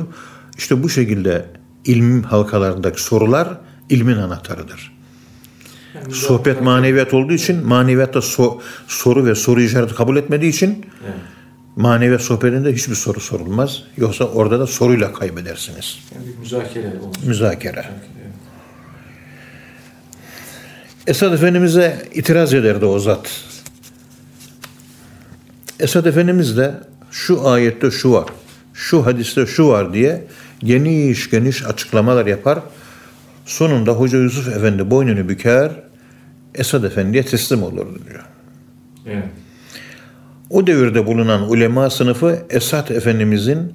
İşte 0.57 0.83
bu 0.83 0.89
şekilde 0.89 1.45
ilim 1.85 2.23
halkalarındaki 2.23 3.01
sorular 3.03 3.57
ilmin 3.89 4.17
anahtarıdır. 4.17 4.91
Yani 5.95 6.13
Sohbet 6.13 6.61
maneviyat 6.61 7.13
olduğu 7.13 7.33
için 7.33 7.67
maneviyatta 7.67 8.19
so- 8.19 8.59
soru 8.87 9.25
ve 9.25 9.35
soru 9.35 9.61
işareti 9.61 9.95
kabul 9.95 10.17
etmediği 10.17 10.51
için 10.51 10.85
Evet. 11.03 11.15
maneviyat 11.75 12.21
sohbetinde 12.21 12.73
hiçbir 12.73 12.95
soru 12.95 13.19
sorulmaz. 13.19 13.83
Yoksa 13.97 14.25
orada 14.25 14.59
da 14.59 14.67
soruyla 14.67 15.13
kaybedersiniz. 15.13 15.99
Yani 16.15 16.25
müzakere 16.39 16.87
olmuş. 17.01 17.17
Müzakere. 17.25 17.85
Evet. 17.89 18.18
Esad 21.09 21.33
Efendimiz'e 21.33 22.01
itiraz 22.13 22.53
ederdi 22.53 22.85
o 22.85 22.99
zat. 22.99 23.43
Esad 25.79 26.05
Efendimiz 26.05 26.57
de 26.57 26.73
şu 27.11 27.47
ayette 27.47 27.91
şu 27.91 28.11
var, 28.11 28.25
şu 28.73 29.05
hadiste 29.05 29.45
şu 29.45 29.67
var 29.67 29.93
diye 29.93 30.27
geniş 30.59 31.29
geniş 31.29 31.65
açıklamalar 31.65 32.25
yapar. 32.25 32.59
Sonunda 33.45 33.91
Hoca 33.91 34.17
Yusuf 34.17 34.47
Efendi 34.47 34.91
boynunu 34.91 35.29
büker, 35.29 35.71
Esad 36.55 36.83
Efendi'ye 36.83 37.25
teslim 37.25 37.63
olur 37.63 37.87
diyor. 38.09 38.25
Evet. 39.05 39.25
O 40.49 40.67
devirde 40.67 41.05
bulunan 41.05 41.49
ulema 41.49 41.89
sınıfı 41.89 42.39
Esad 42.49 42.89
Efendimizin 42.89 43.73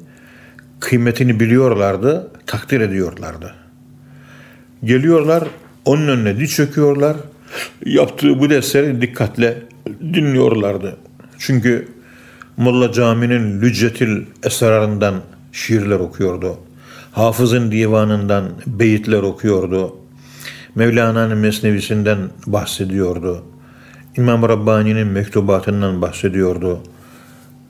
kıymetini 0.81 1.41
biliyorlardı, 1.41 2.31
takdir 2.47 2.81
ediyorlardı. 2.81 3.55
Geliyorlar, 4.85 5.49
onun 5.85 6.09
önüne 6.09 6.39
diz 6.39 6.51
çöküyorlar. 6.51 7.17
Yaptığı 7.87 8.39
bu 8.39 8.51
dersleri 8.51 9.01
dikkatle 9.01 9.63
dinliyorlardı. 10.01 10.97
Çünkü 11.39 11.89
Molla 12.57 12.93
Cami'nin 12.93 13.61
Lüccetil 13.61 14.23
Esrarından 14.43 15.15
şiirler 15.53 15.99
okuyordu. 16.01 16.59
Hafız'ın 17.13 17.71
divanından 17.71 18.45
beyitler 18.67 19.23
okuyordu. 19.23 19.97
Mevlana'nın 20.75 21.39
mesnevisinden 21.39 22.19
bahsediyordu. 22.47 23.43
İmam 24.17 24.43
Rabbani'nin 24.43 25.07
mektubatından 25.07 26.03
bahsediyordu. 26.03 26.81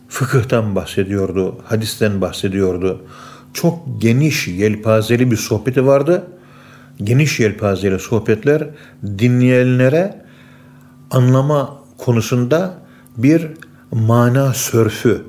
Fıkıhtan 0.08 0.74
bahsediyordu, 0.74 1.56
hadisten 1.64 2.20
bahsediyordu. 2.20 3.04
Çok 3.54 3.78
geniş, 3.98 4.48
yelpazeli 4.48 5.30
bir 5.30 5.36
sohbeti 5.36 5.86
vardı. 5.86 6.26
Geniş 6.98 7.40
yelpazeli 7.40 7.98
sohbetler 7.98 8.68
dinleyenlere 9.18 10.24
anlama 11.10 11.78
konusunda 11.98 12.78
bir 13.16 13.46
mana 13.92 14.54
sörfü 14.54 15.22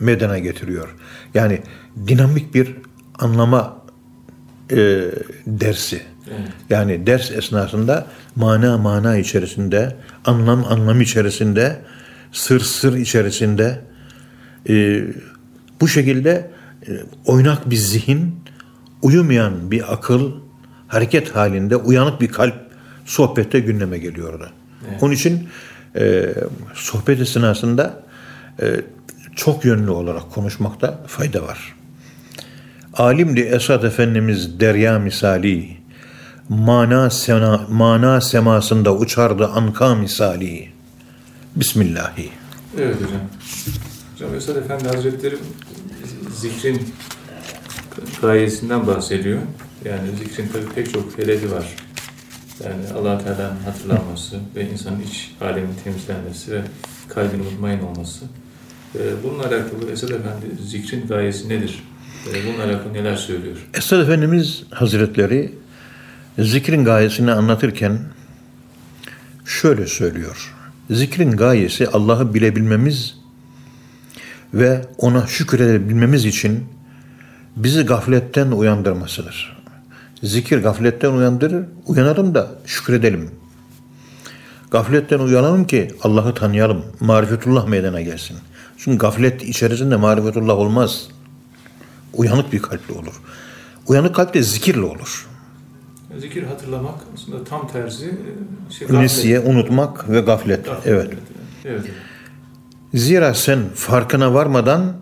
medena 0.00 0.38
getiriyor. 0.38 0.88
Yani 1.34 1.60
dinamik 2.06 2.54
bir 2.54 2.76
anlama 3.18 3.76
e, 4.70 4.76
dersi. 5.46 6.02
Evet. 6.28 6.48
Yani 6.70 7.06
ders 7.06 7.30
esnasında 7.30 8.06
mana 8.36 8.78
mana 8.78 9.16
içerisinde, 9.16 9.96
anlam 10.24 10.64
anlam 10.64 11.00
içerisinde, 11.00 11.76
sır 12.32 12.60
sır 12.60 12.96
içerisinde 12.96 13.80
e, 14.68 15.04
bu 15.80 15.88
şekilde 15.88 16.50
e, 16.88 16.90
oynak 17.24 17.70
bir 17.70 17.76
zihin, 17.76 18.34
uyumayan 19.02 19.70
bir 19.70 19.92
akıl, 19.92 20.32
hareket 20.90 21.36
halinde 21.36 21.76
uyanık 21.76 22.20
bir 22.20 22.28
kalp 22.28 22.54
sohbette 23.04 23.60
gündeme 23.60 23.98
geliyordu. 23.98 24.50
Onun 25.00 25.12
için 25.12 25.48
e, 25.96 26.34
sohbet 26.74 27.20
esnasında 27.20 28.02
e, 28.62 28.66
çok 29.36 29.64
yönlü 29.64 29.90
olarak 29.90 30.30
konuşmakta 30.30 31.00
fayda 31.06 31.42
var. 31.42 31.74
Alimdi 32.94 33.40
Esad 33.40 33.82
Efendimiz 33.82 34.60
derya 34.60 34.98
misali, 34.98 35.76
mana, 36.48 37.10
sena, 37.10 37.66
mana 37.68 38.20
semasında 38.20 38.94
uçardı 38.96 39.46
anka 39.46 39.94
misali. 39.94 40.68
Bismillahi. 41.56 42.28
Evet 42.78 42.96
hocam. 42.96 43.20
Hocam 44.14 44.34
Esad 44.34 44.56
Efendi 44.56 44.88
Hazretleri 44.88 45.36
zikrin 46.36 46.94
gayesinden 48.22 48.86
bahsediyor. 48.86 49.38
Yani 49.84 50.10
zikrin 50.18 50.48
tabii 50.52 50.74
pek 50.74 50.92
çok 50.92 51.18
hedefi 51.18 51.52
var. 51.52 51.76
Yani 52.64 52.98
allah 52.98 53.18
Teala'nın 53.24 53.60
hatırlanması 53.60 54.36
ve 54.56 54.70
insanın 54.70 55.00
iç 55.00 55.32
alemin 55.40 55.74
temizlenmesi 55.84 56.52
ve 56.52 56.60
kalbin 57.08 57.38
mutmain 57.38 57.80
olması. 57.80 58.24
Ee, 58.94 58.98
Bununla 59.24 59.42
alakalı 59.42 59.90
Esad 59.92 60.08
Efendi 60.08 60.46
zikrin 60.66 61.06
gayesi 61.06 61.48
nedir? 61.48 61.82
Ee, 62.30 62.46
Bununla 62.46 62.64
alakalı 62.64 62.92
neler 62.92 63.16
söylüyor? 63.16 63.56
Esad 63.74 64.00
Efendimiz 64.00 64.62
Hazretleri 64.70 65.54
zikrin 66.38 66.84
gayesini 66.84 67.32
anlatırken 67.32 67.98
şöyle 69.46 69.86
söylüyor. 69.86 70.54
Zikrin 70.90 71.30
gayesi 71.32 71.88
Allah'ı 71.88 72.34
bilebilmemiz 72.34 73.14
ve 74.54 74.86
ona 74.98 75.26
şükredebilmemiz 75.26 76.24
için 76.24 76.64
bizi 77.56 77.82
gafletten 77.82 78.50
uyandırmasıdır. 78.50 79.59
Zikir 80.22 80.62
gafletten 80.62 81.12
uyandırır, 81.12 81.66
uyanalım 81.86 82.34
da 82.34 82.50
şükredelim. 82.66 83.30
Gafletten 84.70 85.18
uyanalım 85.18 85.66
ki 85.66 85.90
Allah'ı 86.02 86.34
tanıyalım, 86.34 86.84
marifetullah 87.00 87.66
meydana 87.66 88.00
gelsin. 88.00 88.36
Çünkü 88.76 88.98
gaflet 88.98 89.42
içerisinde 89.42 89.96
marifetullah 89.96 90.54
olmaz. 90.54 91.08
Uyanık 92.12 92.52
bir 92.52 92.62
kalple 92.62 92.94
olur. 92.94 93.20
Uyanık 93.86 94.14
kalp 94.14 94.34
de 94.34 94.42
zikirle 94.42 94.82
olur. 94.82 95.26
Zikir 96.18 96.42
hatırlamak 96.42 96.94
aslında 97.14 97.44
tam 97.44 97.68
tersi 97.68 98.04
e, 98.04 98.72
şey, 98.72 98.86
gaflet. 98.86 99.02
Nesiye, 99.02 99.40
unutmak 99.40 100.10
ve 100.10 100.20
gaflet. 100.20 100.64
Gaflet, 100.64 100.86
Evet. 100.86 101.10
Evet. 101.64 101.84
Zira 102.94 103.34
sen 103.34 103.58
farkına 103.74 104.34
varmadan 104.34 104.96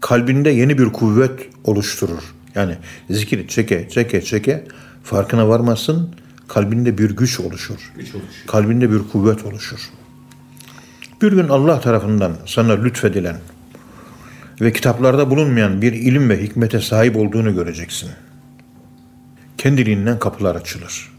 kalbinde 0.00 0.50
yeni 0.50 0.78
bir 0.78 0.92
kuvvet 0.92 1.48
oluşturur. 1.64 2.34
Yani 2.54 2.76
zikir 3.10 3.48
çeke 3.48 3.88
çeke 3.88 4.22
çeke 4.22 4.64
farkına 5.04 5.48
varmazsın 5.48 6.14
kalbinde 6.48 6.98
bir 6.98 7.10
güç 7.10 7.40
oluşur. 7.40 7.92
Güç 7.96 8.14
oluşuyor. 8.14 8.46
Kalbinde 8.46 8.92
bir 8.92 8.98
kuvvet 9.12 9.44
oluşur. 9.44 9.78
Bir 11.22 11.32
gün 11.32 11.48
Allah 11.48 11.80
tarafından 11.80 12.32
sana 12.46 12.72
lütfedilen 12.72 13.36
ve 14.60 14.72
kitaplarda 14.72 15.30
bulunmayan 15.30 15.82
bir 15.82 15.92
ilim 15.92 16.30
ve 16.30 16.42
hikmete 16.42 16.80
sahip 16.80 17.16
olduğunu 17.16 17.54
göreceksin. 17.54 18.10
Kendiliğinden 19.58 20.18
kapılar 20.18 20.56
açılır. 20.56 21.12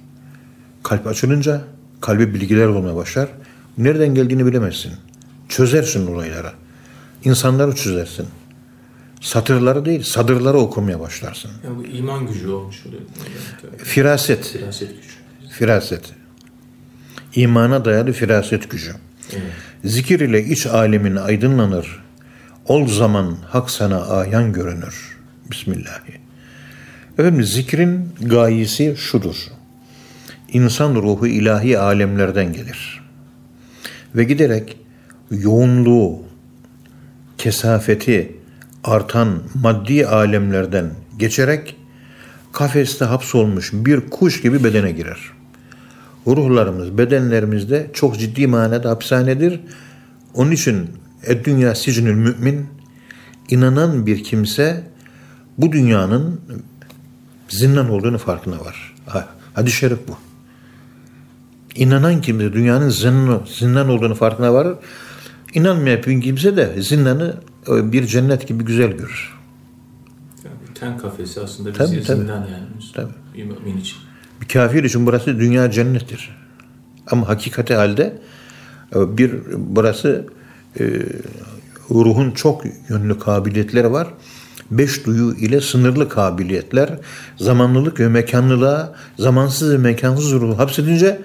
Kalp 0.83 1.07
açılınca 1.07 1.61
kalbe 2.01 2.33
bilgiler 2.33 2.65
olmaya 2.65 2.95
başlar. 2.95 3.29
Nereden 3.77 4.15
geldiğini 4.15 4.45
bilemezsin. 4.45 4.91
Çözersin 5.49 6.07
olayları. 6.07 6.51
İnsanları 7.23 7.75
çözersin. 7.75 8.25
Satırları 9.21 9.85
değil, 9.85 10.03
sadırları 10.03 10.57
okumaya 10.57 10.99
başlarsın. 10.99 11.51
Yani 11.63 11.77
bu 11.77 11.85
iman 11.85 12.27
gücü 12.27 12.49
olmuş 12.49 12.85
oluyor. 12.85 13.01
Firaset, 13.77 14.45
Firaset 14.47 14.89
gücü. 14.89 15.49
firaset. 15.49 16.01
İmana 17.35 17.85
dayalı 17.85 18.11
firaset 18.11 18.69
gücü. 18.69 18.91
Evet. 19.33 19.43
Zikir 19.83 20.19
ile 20.19 20.43
iç 20.45 20.65
alemin 20.65 21.15
aydınlanır. 21.15 22.03
Ol 22.67 22.87
zaman 22.87 23.37
hak 23.47 23.69
sana 23.69 24.01
ayan 24.07 24.53
görünür. 24.53 25.17
Bismillahi. 25.51 26.19
Efendim 27.17 27.43
zikrin 27.43 28.09
gayesi 28.21 28.95
şudur. 28.97 29.35
İnsan 30.53 30.95
ruhu 30.95 31.27
ilahi 31.27 31.79
alemlerden 31.79 32.53
gelir. 32.53 33.01
Ve 34.15 34.23
giderek 34.23 34.77
yoğunluğu, 35.31 36.21
kesafeti 37.37 38.38
artan 38.83 39.39
maddi 39.61 40.07
alemlerden 40.07 40.91
geçerek 41.19 41.75
kafeste 42.51 43.05
hapsolmuş 43.05 43.71
bir 43.73 44.09
kuş 44.09 44.41
gibi 44.41 44.63
bedene 44.63 44.91
girer. 44.91 45.19
Ruhlarımız, 46.27 46.97
bedenlerimizde 46.97 47.89
çok 47.93 48.19
ciddi 48.19 48.47
manada 48.47 48.89
hapishanedir. 48.89 49.59
Onun 50.33 50.51
için 50.51 50.89
dünya 51.43 51.75
sicnül 51.75 52.15
mümin 52.15 52.67
inanan 53.49 54.05
bir 54.05 54.23
kimse 54.23 54.83
bu 55.57 55.71
dünyanın 55.71 56.41
zindan 57.49 57.89
olduğunu 57.89 58.17
farkına 58.17 58.59
var. 58.59 58.95
Ha, 59.05 59.27
Hadis-i 59.53 59.77
şerif 59.77 59.99
bu. 60.07 60.17
İnanan 61.75 62.21
kimse 62.21 62.53
dünyanın 62.53 62.89
zindan, 62.89 63.41
zindan 63.59 63.89
olduğunu 63.89 64.15
farkına 64.15 64.53
varır. 64.53 64.77
İnanmayan 65.53 66.01
kimse 66.21 66.57
de 66.57 66.81
zindanı 66.81 67.27
e, 67.29 67.48
bir 67.67 68.05
cennet 68.05 68.47
gibi 68.47 68.63
güzel 68.63 68.91
görür. 68.91 69.39
Yani 70.45 70.55
ten 70.75 70.97
kafesi 70.97 71.41
aslında 71.41 71.69
bizi 71.69 71.77
Tabii, 71.77 72.03
tabii. 72.03 72.19
zindan 72.19 72.39
yani. 72.39 72.65
Tabii. 72.93 73.11
Bir 73.35 73.43
mümin 73.43 73.77
için. 73.77 73.97
Bir 74.41 74.47
kafir 74.47 74.83
için 74.83 75.05
burası 75.05 75.39
dünya 75.39 75.71
cennettir. 75.71 76.37
Ama 77.11 77.27
hakikati 77.27 77.75
halde 77.75 78.21
e, 78.95 79.17
bir 79.17 79.31
burası 79.57 80.25
e, 80.79 81.05
ruhun 81.91 82.31
çok 82.31 82.63
yönlü 82.89 83.19
kabiliyetleri 83.19 83.91
var. 83.91 84.07
Beş 84.71 85.05
duyu 85.05 85.35
ile 85.35 85.61
sınırlı 85.61 86.09
kabiliyetler, 86.09 86.89
zamanlılık 87.37 87.99
ve 87.99 88.07
mekanlılığa, 88.07 88.95
zamansız 89.19 89.73
ve 89.73 89.77
mekansız 89.77 90.31
ruhu 90.31 90.57
hapsedince 90.57 91.21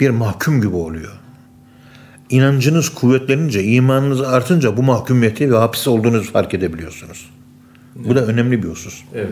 bir 0.00 0.10
mahkum 0.10 0.60
gibi 0.60 0.76
oluyor. 0.76 1.12
İnancınız 2.30 2.88
kuvvetlenince, 2.88 3.64
imanınız 3.64 4.20
artınca 4.20 4.76
bu 4.76 4.82
mahkumiyeti 4.82 5.52
ve 5.52 5.56
hapis 5.56 5.88
olduğunuzu 5.88 6.32
fark 6.32 6.54
edebiliyorsunuz. 6.54 7.30
Bu 7.94 8.14
da 8.16 8.26
önemli 8.26 8.62
bir 8.62 8.68
husus. 8.68 9.02
Evet. 9.14 9.28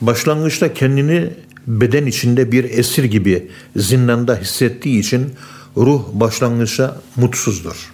Başlangıçta 0.00 0.74
kendini 0.74 1.30
beden 1.66 2.06
içinde 2.06 2.52
bir 2.52 2.64
esir 2.64 3.04
gibi 3.04 3.50
zindanda 3.76 4.36
hissettiği 4.36 5.00
için 5.00 5.34
ruh 5.76 6.02
başlangıçta 6.12 7.00
mutsuzdur. 7.16 7.92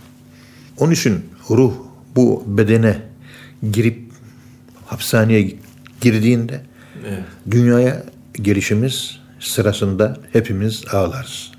Onun 0.79 0.93
için 0.93 1.25
ruh 1.51 1.73
bu 2.17 2.45
bedene 2.47 3.03
girip 3.73 3.99
hapishaneye 4.87 5.57
girdiğinde 6.01 6.61
Evet. 7.09 7.23
dünyaya 7.51 8.05
gelişimiz 8.33 9.21
sırasında 9.41 10.17
hepimiz 10.33 10.85
ağlarız. 10.93 11.54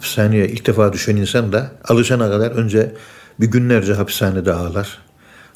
Hapishaneye 0.00 0.48
ilk 0.48 0.66
defa 0.66 0.92
düşen 0.92 1.16
insan 1.16 1.52
da 1.52 1.70
alışana 1.88 2.30
kadar 2.30 2.50
önce 2.50 2.92
bir 3.40 3.46
günlerce 3.46 3.94
hapishanede 3.94 4.52
ağlar. 4.52 4.98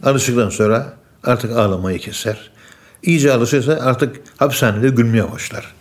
Alıştıktan 0.03 0.49
sonra 0.49 0.93
artık 1.25 1.57
ağlamayı 1.57 1.99
keser. 1.99 2.51
İyice 3.03 3.33
alışırsa 3.33 3.73
artık 3.73 4.17
hapishanede 4.37 4.89
gülmeye 4.89 5.33
başlar. 5.33 5.75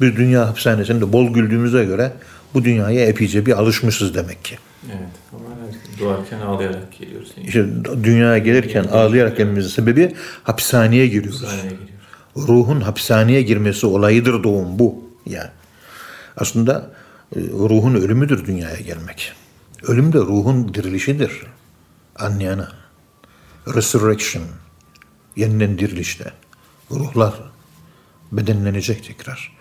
Biz 0.00 0.16
dünya 0.16 0.48
hapishanesinde 0.48 1.12
bol 1.12 1.34
güldüğümüze 1.34 1.84
göre 1.84 2.12
bu 2.54 2.64
dünyaya 2.64 3.06
epeyce 3.06 3.46
bir 3.46 3.52
alışmışız 3.52 4.14
demek 4.14 4.44
ki. 4.44 4.58
Evet. 4.86 5.08
Ama 5.32 5.48
doğarken 6.00 6.40
ağlayarak 6.40 6.98
geliyoruz. 6.98 7.32
İşte 7.44 7.66
dünyaya 8.04 8.38
gelirken 8.38 8.84
ağlayarak 8.84 9.36
gelmemizin 9.36 9.70
sebebi 9.70 10.14
hapishaneye 10.42 11.06
giriyoruz. 11.06 11.42
Hapishaneye 11.42 11.70
geliyoruz. 11.70 12.48
ruhun 12.48 12.80
hapishaneye 12.80 13.42
girmesi 13.42 13.86
olayıdır 13.86 14.42
doğum 14.42 14.78
bu. 14.78 15.04
Yani 15.26 15.50
aslında 16.36 16.90
ruhun 17.36 17.94
ölümüdür 17.94 18.46
dünyaya 18.46 18.80
gelmek. 18.80 19.32
Ölüm 19.82 20.12
de 20.12 20.18
ruhun 20.18 20.74
dirilişidir. 20.74 21.42
Anlayana. 22.16 22.72
Resurrection. 23.74 24.44
Yeniden 25.36 25.78
dirilişte. 25.78 26.32
Ruhlar 26.90 27.34
bedenlenecek 28.32 29.04
tekrar. 29.04 29.56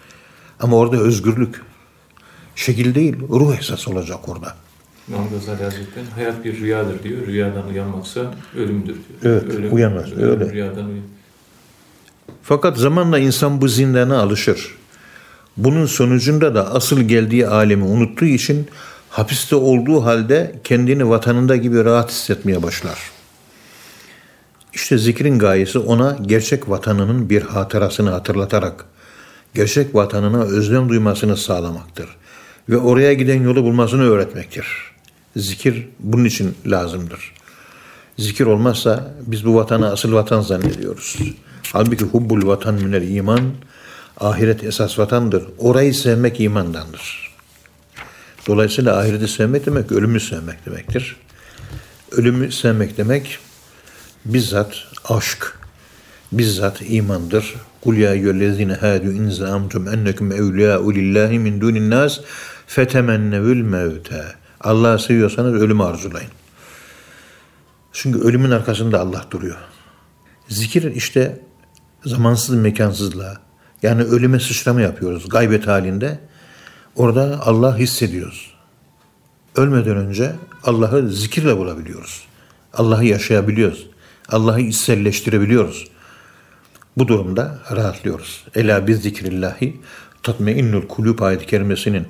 Ama 0.60 0.78
orada 0.78 0.98
özgürlük. 0.98 1.62
Şekil 2.56 2.96
değil, 2.96 3.16
ruh 3.30 3.58
esas 3.60 3.88
olacak 3.88 4.30
orada. 4.30 4.56
İmam 5.10 5.30
Gazali 5.30 5.64
Hazretleri 5.64 6.06
hayat 6.16 6.46
bir 6.46 6.60
rüyadır 6.60 7.04
diyor. 7.04 7.28
Rüyadan 7.28 7.68
uyanmaksa 7.68 8.36
ölümdür 8.56 8.96
diyor. 9.22 9.42
Evet, 9.44 9.74
uyanmaz, 9.74 10.14
ölüm 10.14 10.30
öyle. 10.30 10.52
Rüyadan 10.52 10.86
uyan. 10.86 11.06
Fakat 12.44 12.78
zamanla 12.78 13.20
insan 13.20 13.62
bu 13.62 13.68
zindana 13.68 14.20
alışır. 14.20 14.76
Bunun 15.58 15.86
sonucunda 15.86 16.56
da 16.56 16.74
asıl 16.74 17.02
geldiği 17.02 17.48
alemi 17.48 17.84
unuttuğu 17.84 18.26
için 18.26 18.68
hapiste 19.10 19.56
olduğu 19.56 20.06
halde 20.06 20.56
kendini 20.64 21.10
vatanında 21.10 21.56
gibi 21.56 21.86
rahat 21.86 22.12
hissetmeye 22.12 22.64
başlar. 22.64 23.00
İşte 24.74 24.98
zikrin 24.98 25.40
gayesi 25.40 25.80
ona 25.80 26.18
gerçek 26.22 26.70
vatanının 26.70 27.30
bir 27.30 27.42
hatırasını 27.42 28.10
hatırlatarak 28.10 28.86
gerçek 29.54 29.96
vatanına 29.96 30.44
özlem 30.44 30.90
duymasını 30.90 31.38
sağlamaktır 31.38 32.08
ve 32.70 32.78
oraya 32.78 33.14
giden 33.14 33.44
yolu 33.44 33.64
bulmasını 33.64 34.04
öğretmektir. 34.04 34.68
Zikir 35.36 35.88
bunun 36.00 36.26
için 36.26 36.56
lazımdır. 36.66 37.34
Zikir 38.18 38.46
olmazsa 38.46 39.14
biz 39.26 39.46
bu 39.46 39.56
vatanı 39.56 39.92
asıl 39.92 40.14
vatan 40.14 40.42
zannediyoruz. 40.42 41.18
Halbuki 41.74 42.06
hubbul 42.06 42.48
vatan 42.48 42.76
minel 42.76 43.08
iman, 43.08 43.42
ahiret 44.20 44.64
esas 44.64 45.00
vatandır. 45.00 45.44
Orayı 45.58 45.94
sevmek 45.94 46.40
imandandır. 46.40 47.36
Dolayısıyla 48.48 49.00
ahireti 49.00 49.28
sevmek 49.28 49.66
demek 49.66 49.92
ölümü 49.92 50.20
sevmek 50.20 50.66
demektir. 50.66 51.16
Ölümü 52.12 52.52
sevmek 52.52 52.98
demek 52.98 53.40
bizzat 54.26 54.76
aşk, 55.06 55.60
bizzat 56.32 56.82
imandır. 56.82 57.56
Kul 57.82 57.98
ya 57.98 58.14
eyyühellezine 58.14 58.74
hâdü 58.74 59.14
in 59.14 59.30
zâmtum 59.30 59.88
ennekum 59.88 60.32
evliyâ'u 60.32 60.94
lillahi 60.94 61.40
min 61.40 61.62
dûnin 61.62 61.90
nâs 61.90 62.20
fetemennevül 62.68 63.62
mevte. 63.62 64.26
Allah'ı 64.62 65.00
seviyorsanız 65.00 65.54
ölümü 65.54 65.84
arzulayın. 65.84 66.30
Çünkü 67.92 68.20
ölümün 68.20 68.52
arkasında 68.52 69.00
Allah 69.00 69.26
duruyor. 69.32 69.58
Zikir 70.48 70.96
işte 70.96 71.40
zamansız 72.06 72.56
mekansızlığa 72.56 73.45
yani 73.86 74.04
ölüme 74.04 74.40
sıçrama 74.40 74.82
yapıyoruz 74.82 75.30
gaybet 75.30 75.68
halinde. 75.68 76.20
Orada 76.96 77.40
Allah 77.42 77.78
hissediyoruz. 77.78 78.54
Ölmeden 79.56 79.98
önce 79.98 80.36
Allah'ı 80.64 81.10
zikirle 81.10 81.58
bulabiliyoruz. 81.58 82.28
Allah'ı 82.74 83.06
yaşayabiliyoruz. 83.06 83.88
Allah'ı 84.30 84.62
içselleştirebiliyoruz. 84.62 85.88
Bu 86.98 87.08
durumda 87.08 87.60
rahatlıyoruz. 87.76 88.44
Ela 88.56 88.88
biz 88.88 89.02
zikrillahi 89.02 89.78
tatmeinnul 90.24 90.88
kulüp 90.88 91.22
ayet 91.22 91.46
kerimesinin 91.46 92.08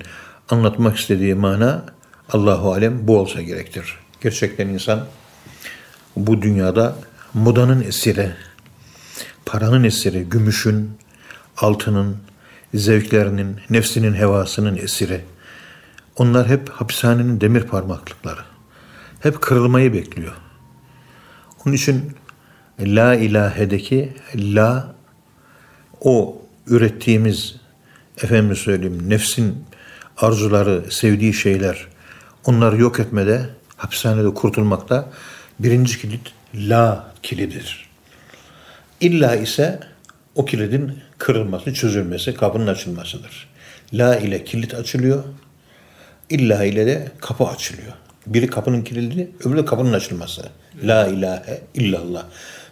anlatmak 0.49 0.97
istediği 0.97 1.35
mana 1.35 1.85
Allahu 2.33 2.73
alem 2.73 3.07
bu 3.07 3.19
olsa 3.19 3.41
gerektir. 3.41 3.99
Gerçekten 4.21 4.67
insan 4.67 5.05
bu 6.15 6.41
dünyada 6.41 6.95
modanın 7.33 7.83
esiri, 7.83 8.31
paranın 9.45 9.83
esiri, 9.83 10.23
gümüşün, 10.23 10.91
altının, 11.57 12.17
zevklerinin, 12.73 13.59
nefsinin 13.69 14.13
hevasının 14.13 14.77
esiri. 14.77 15.21
Onlar 16.15 16.47
hep 16.47 16.69
hapishanenin 16.69 17.41
demir 17.41 17.61
parmaklıkları. 17.61 18.41
Hep 19.19 19.41
kırılmayı 19.41 19.93
bekliyor. 19.93 20.33
Onun 21.65 21.75
için 21.75 22.15
La 22.79 23.15
ilahedeki 23.15 24.13
la 24.35 24.95
o 26.01 26.41
ürettiğimiz 26.67 27.55
efendim 28.23 28.55
söyleyeyim 28.55 29.09
nefsin 29.09 29.65
arzuları, 30.17 30.91
sevdiği 30.91 31.33
şeyler 31.33 31.87
onları 32.45 32.77
yok 32.77 32.99
etmede, 32.99 33.49
hapishanede 33.77 34.33
kurtulmakta 34.33 35.09
birinci 35.59 36.01
kilit 36.01 36.33
la 36.55 37.13
kilididir. 37.23 37.89
İlla 38.99 39.35
ise 39.35 39.79
o 40.35 40.45
kilidin 40.45 40.99
kırılması, 41.17 41.73
çözülmesi, 41.73 42.34
kapının 42.34 42.67
açılmasıdır. 42.67 43.47
La 43.93 44.15
ile 44.15 44.43
kilit 44.43 44.73
açılıyor, 44.73 45.23
illa 46.30 46.63
ile 46.63 46.86
de 46.86 47.12
kapı 47.21 47.43
açılıyor. 47.43 47.93
Biri 48.28 48.47
kapının 48.47 48.82
kilidi, 48.82 49.32
öbürü 49.45 49.58
de 49.58 49.65
kapının 49.65 49.93
açılması. 49.93 50.41
La 50.84 51.08
ilahe 51.08 51.62
illallah. 51.73 52.25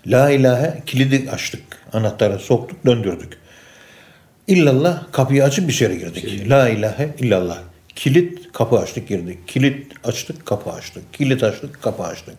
La 0.07 0.29
ilahe 0.29 0.83
kilidi 0.85 1.31
açtık, 1.31 1.63
anahtarı 1.93 2.39
soktuk, 2.39 2.85
döndürdük. 2.85 3.37
İllallah 4.47 5.11
kapıyı 5.11 5.43
açıp 5.43 5.69
içeri 5.69 5.99
girdik. 5.99 6.49
La 6.49 6.69
ilahe 6.69 7.15
illallah. 7.19 7.57
Kilit 7.95 8.51
kapı 8.53 8.79
açtık 8.79 9.07
girdik. 9.07 9.47
Kilit 9.47 9.93
açtık 10.03 10.45
kapı 10.45 10.71
açtık. 10.71 11.13
Kilit 11.13 11.43
açtık 11.43 11.81
kapı 11.81 12.03
açtık. 12.03 12.35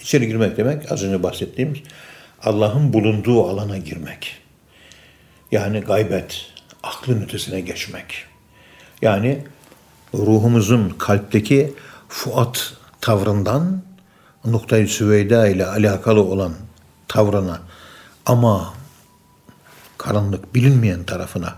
İçeri 0.00 0.26
girmek 0.26 0.56
demek 0.56 0.92
az 0.92 1.04
önce 1.04 1.22
bahsettiğimiz 1.22 1.78
Allah'ın 2.42 2.92
bulunduğu 2.92 3.44
alana 3.48 3.78
girmek. 3.78 4.36
Yani 5.52 5.80
gaybet, 5.80 6.46
aklın 6.82 7.22
ötesine 7.22 7.60
geçmek. 7.60 8.24
Yani 9.02 9.44
ruhumuzun 10.14 10.94
kalpteki 10.98 11.74
Fuat 12.08 12.72
tavrından 13.00 13.82
noktayı 14.44 14.88
Süveyda 14.88 15.48
ile 15.48 15.66
alakalı 15.66 16.22
olan 16.22 16.52
tavrına 17.08 17.60
ama 18.26 18.74
karanlık 19.98 20.54
bilinmeyen 20.54 21.04
tarafına 21.04 21.54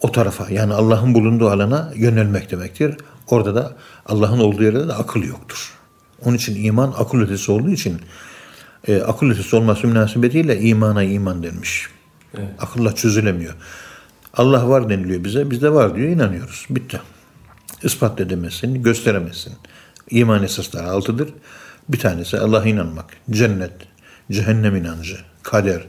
o 0.00 0.12
tarafa 0.12 0.50
yani 0.50 0.74
Allah'ın 0.74 1.14
bulunduğu 1.14 1.48
alana 1.48 1.92
yönelmek 1.94 2.50
demektir. 2.50 2.96
Orada 3.26 3.54
da 3.54 3.76
Allah'ın 4.06 4.40
olduğu 4.40 4.62
yerde 4.62 4.88
de 4.88 4.92
akıl 4.92 5.22
yoktur. 5.22 5.78
Onun 6.24 6.36
için 6.36 6.64
iman 6.64 6.94
akıl 6.98 7.20
ötesi 7.20 7.52
olduğu 7.52 7.70
için 7.70 8.00
e, 8.88 9.02
akıl 9.02 9.30
ötesi 9.30 9.56
olması 9.56 9.86
münasebetiyle 9.86 10.60
imana 10.60 11.02
iman 11.02 11.42
denmiş. 11.42 11.88
Evet. 12.38 12.48
Akılla 12.58 12.94
çözülemiyor. 12.94 13.54
Allah 14.34 14.68
var 14.68 14.88
deniliyor 14.88 15.24
bize. 15.24 15.50
Biz 15.50 15.62
de 15.62 15.72
var 15.72 15.94
diyor 15.94 16.08
inanıyoruz. 16.08 16.66
Bitti. 16.70 17.00
Ispat 17.82 18.20
edemezsin, 18.20 18.82
gösteremezsin. 18.82 19.52
İman 20.10 20.42
esasları 20.42 20.90
altıdır. 20.90 21.28
Bir 21.88 21.98
tanesi 21.98 22.38
Allah'a 22.38 22.64
inanmak. 22.64 23.06
Cennet, 23.30 23.72
cehennem 24.30 24.76
inancı, 24.76 25.16
kader, 25.42 25.82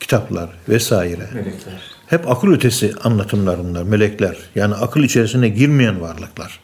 kitaplar 0.00 0.50
vesaire. 0.68 1.28
Melekler. 1.34 1.82
Hep 2.06 2.30
akıl 2.30 2.52
ötesi 2.52 2.94
anlatımlar 3.04 3.58
bunlar, 3.58 3.82
melekler. 3.82 4.36
Yani 4.54 4.74
akıl 4.74 5.00
içerisine 5.00 5.48
girmeyen 5.48 6.00
varlıklar. 6.00 6.60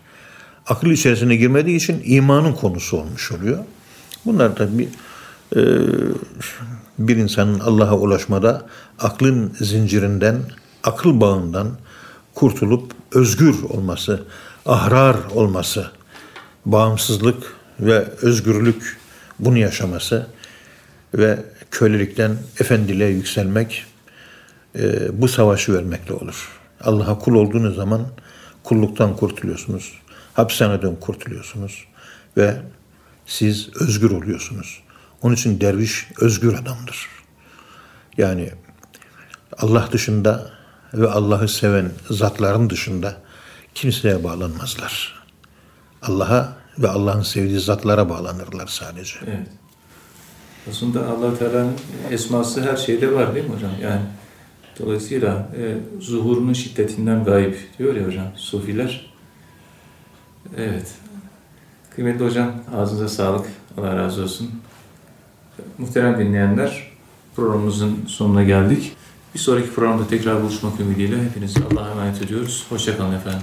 Akıl 0.67 0.91
içerisine 0.91 1.37
girmediği 1.37 1.77
için 1.77 2.03
imanın 2.05 2.53
konusu 2.53 2.97
olmuş 2.97 3.33
oluyor. 3.33 3.59
Bunlar 4.25 4.59
da 4.59 4.79
bir, 4.79 4.89
e, 5.57 5.61
bir 6.99 7.16
insanın 7.16 7.61
Allah'a 7.61 7.97
ulaşmada 7.99 8.66
aklın 8.99 9.53
zincirinden, 9.61 10.36
akıl 10.82 11.20
bağından 11.20 11.70
kurtulup 12.34 12.92
özgür 13.12 13.62
olması, 13.62 14.22
ahrar 14.66 15.16
olması, 15.34 15.90
bağımsızlık 16.66 17.57
ve 17.80 18.05
özgürlük 18.22 18.99
bunu 19.38 19.59
yaşaması 19.59 20.26
ve 21.14 21.38
kölelikten 21.70 22.36
efendiliğe 22.61 23.09
yükselmek 23.09 23.84
e, 24.78 25.09
bu 25.22 25.28
savaşı 25.28 25.74
vermekle 25.74 26.14
olur. 26.14 26.49
Allah'a 26.80 27.18
kul 27.18 27.34
olduğunuz 27.34 27.76
zaman 27.76 28.07
kulluktan 28.64 29.16
kurtuluyorsunuz. 29.16 29.92
Hapishaneden 30.34 30.97
kurtuluyorsunuz. 30.97 31.84
Ve 32.36 32.57
siz 33.26 33.68
özgür 33.80 34.11
oluyorsunuz. 34.11 34.84
Onun 35.25 35.35
için 35.35 35.61
derviş 35.61 36.09
özgür 36.20 36.55
adamdır. 36.55 37.09
Yani 38.16 38.51
Allah 39.59 39.89
dışında 39.93 40.51
ve 40.95 41.11
Allah'ı 41.11 41.49
seven 41.49 41.91
zatların 42.11 42.70
dışında 42.70 43.16
kimseye 43.75 44.25
bağlanmazlar. 44.25 45.25
Allah'a 46.03 46.57
ve 46.79 46.89
Allah'ın 46.89 47.22
sevdiği 47.22 47.61
zatlara 47.61 48.09
bağlanırlar 48.09 48.66
sadece. 48.66 49.18
Evet. 49.27 49.49
Aslında 50.70 51.09
allah 51.09 51.39
Teala'nın 51.39 51.75
esması 52.11 52.62
her 52.62 52.77
şeyde 52.77 53.12
var 53.12 53.35
değil 53.35 53.49
mi 53.49 53.55
hocam? 53.55 53.72
Yani 53.83 54.03
dolayısıyla 54.81 55.49
e, 55.57 55.77
zuhurunun 56.01 56.53
şiddetinden 56.53 57.25
gayb 57.25 57.55
diyor 57.79 57.95
ya 57.95 58.07
hocam 58.07 58.27
sufiler. 58.37 59.11
Evet. 60.57 60.95
Kıymetli 61.95 62.25
hocam 62.25 62.53
ağzınıza 62.77 63.09
sağlık. 63.09 63.47
Allah 63.79 63.97
razı 63.97 64.22
olsun. 64.22 64.51
Muhterem 65.78 66.18
dinleyenler 66.18 66.92
programımızın 67.36 67.98
sonuna 68.07 68.42
geldik. 68.42 68.96
Bir 69.34 69.38
sonraki 69.38 69.74
programda 69.74 70.07
tekrar 70.07 70.42
buluşmak 70.42 70.80
ümidiyle 70.80 71.22
hepinizi 71.24 71.61
Allah'a 71.72 71.90
emanet 71.90 72.22
ediyoruz. 72.22 72.66
Hoşçakalın 72.68 73.14
efendim. 73.14 73.42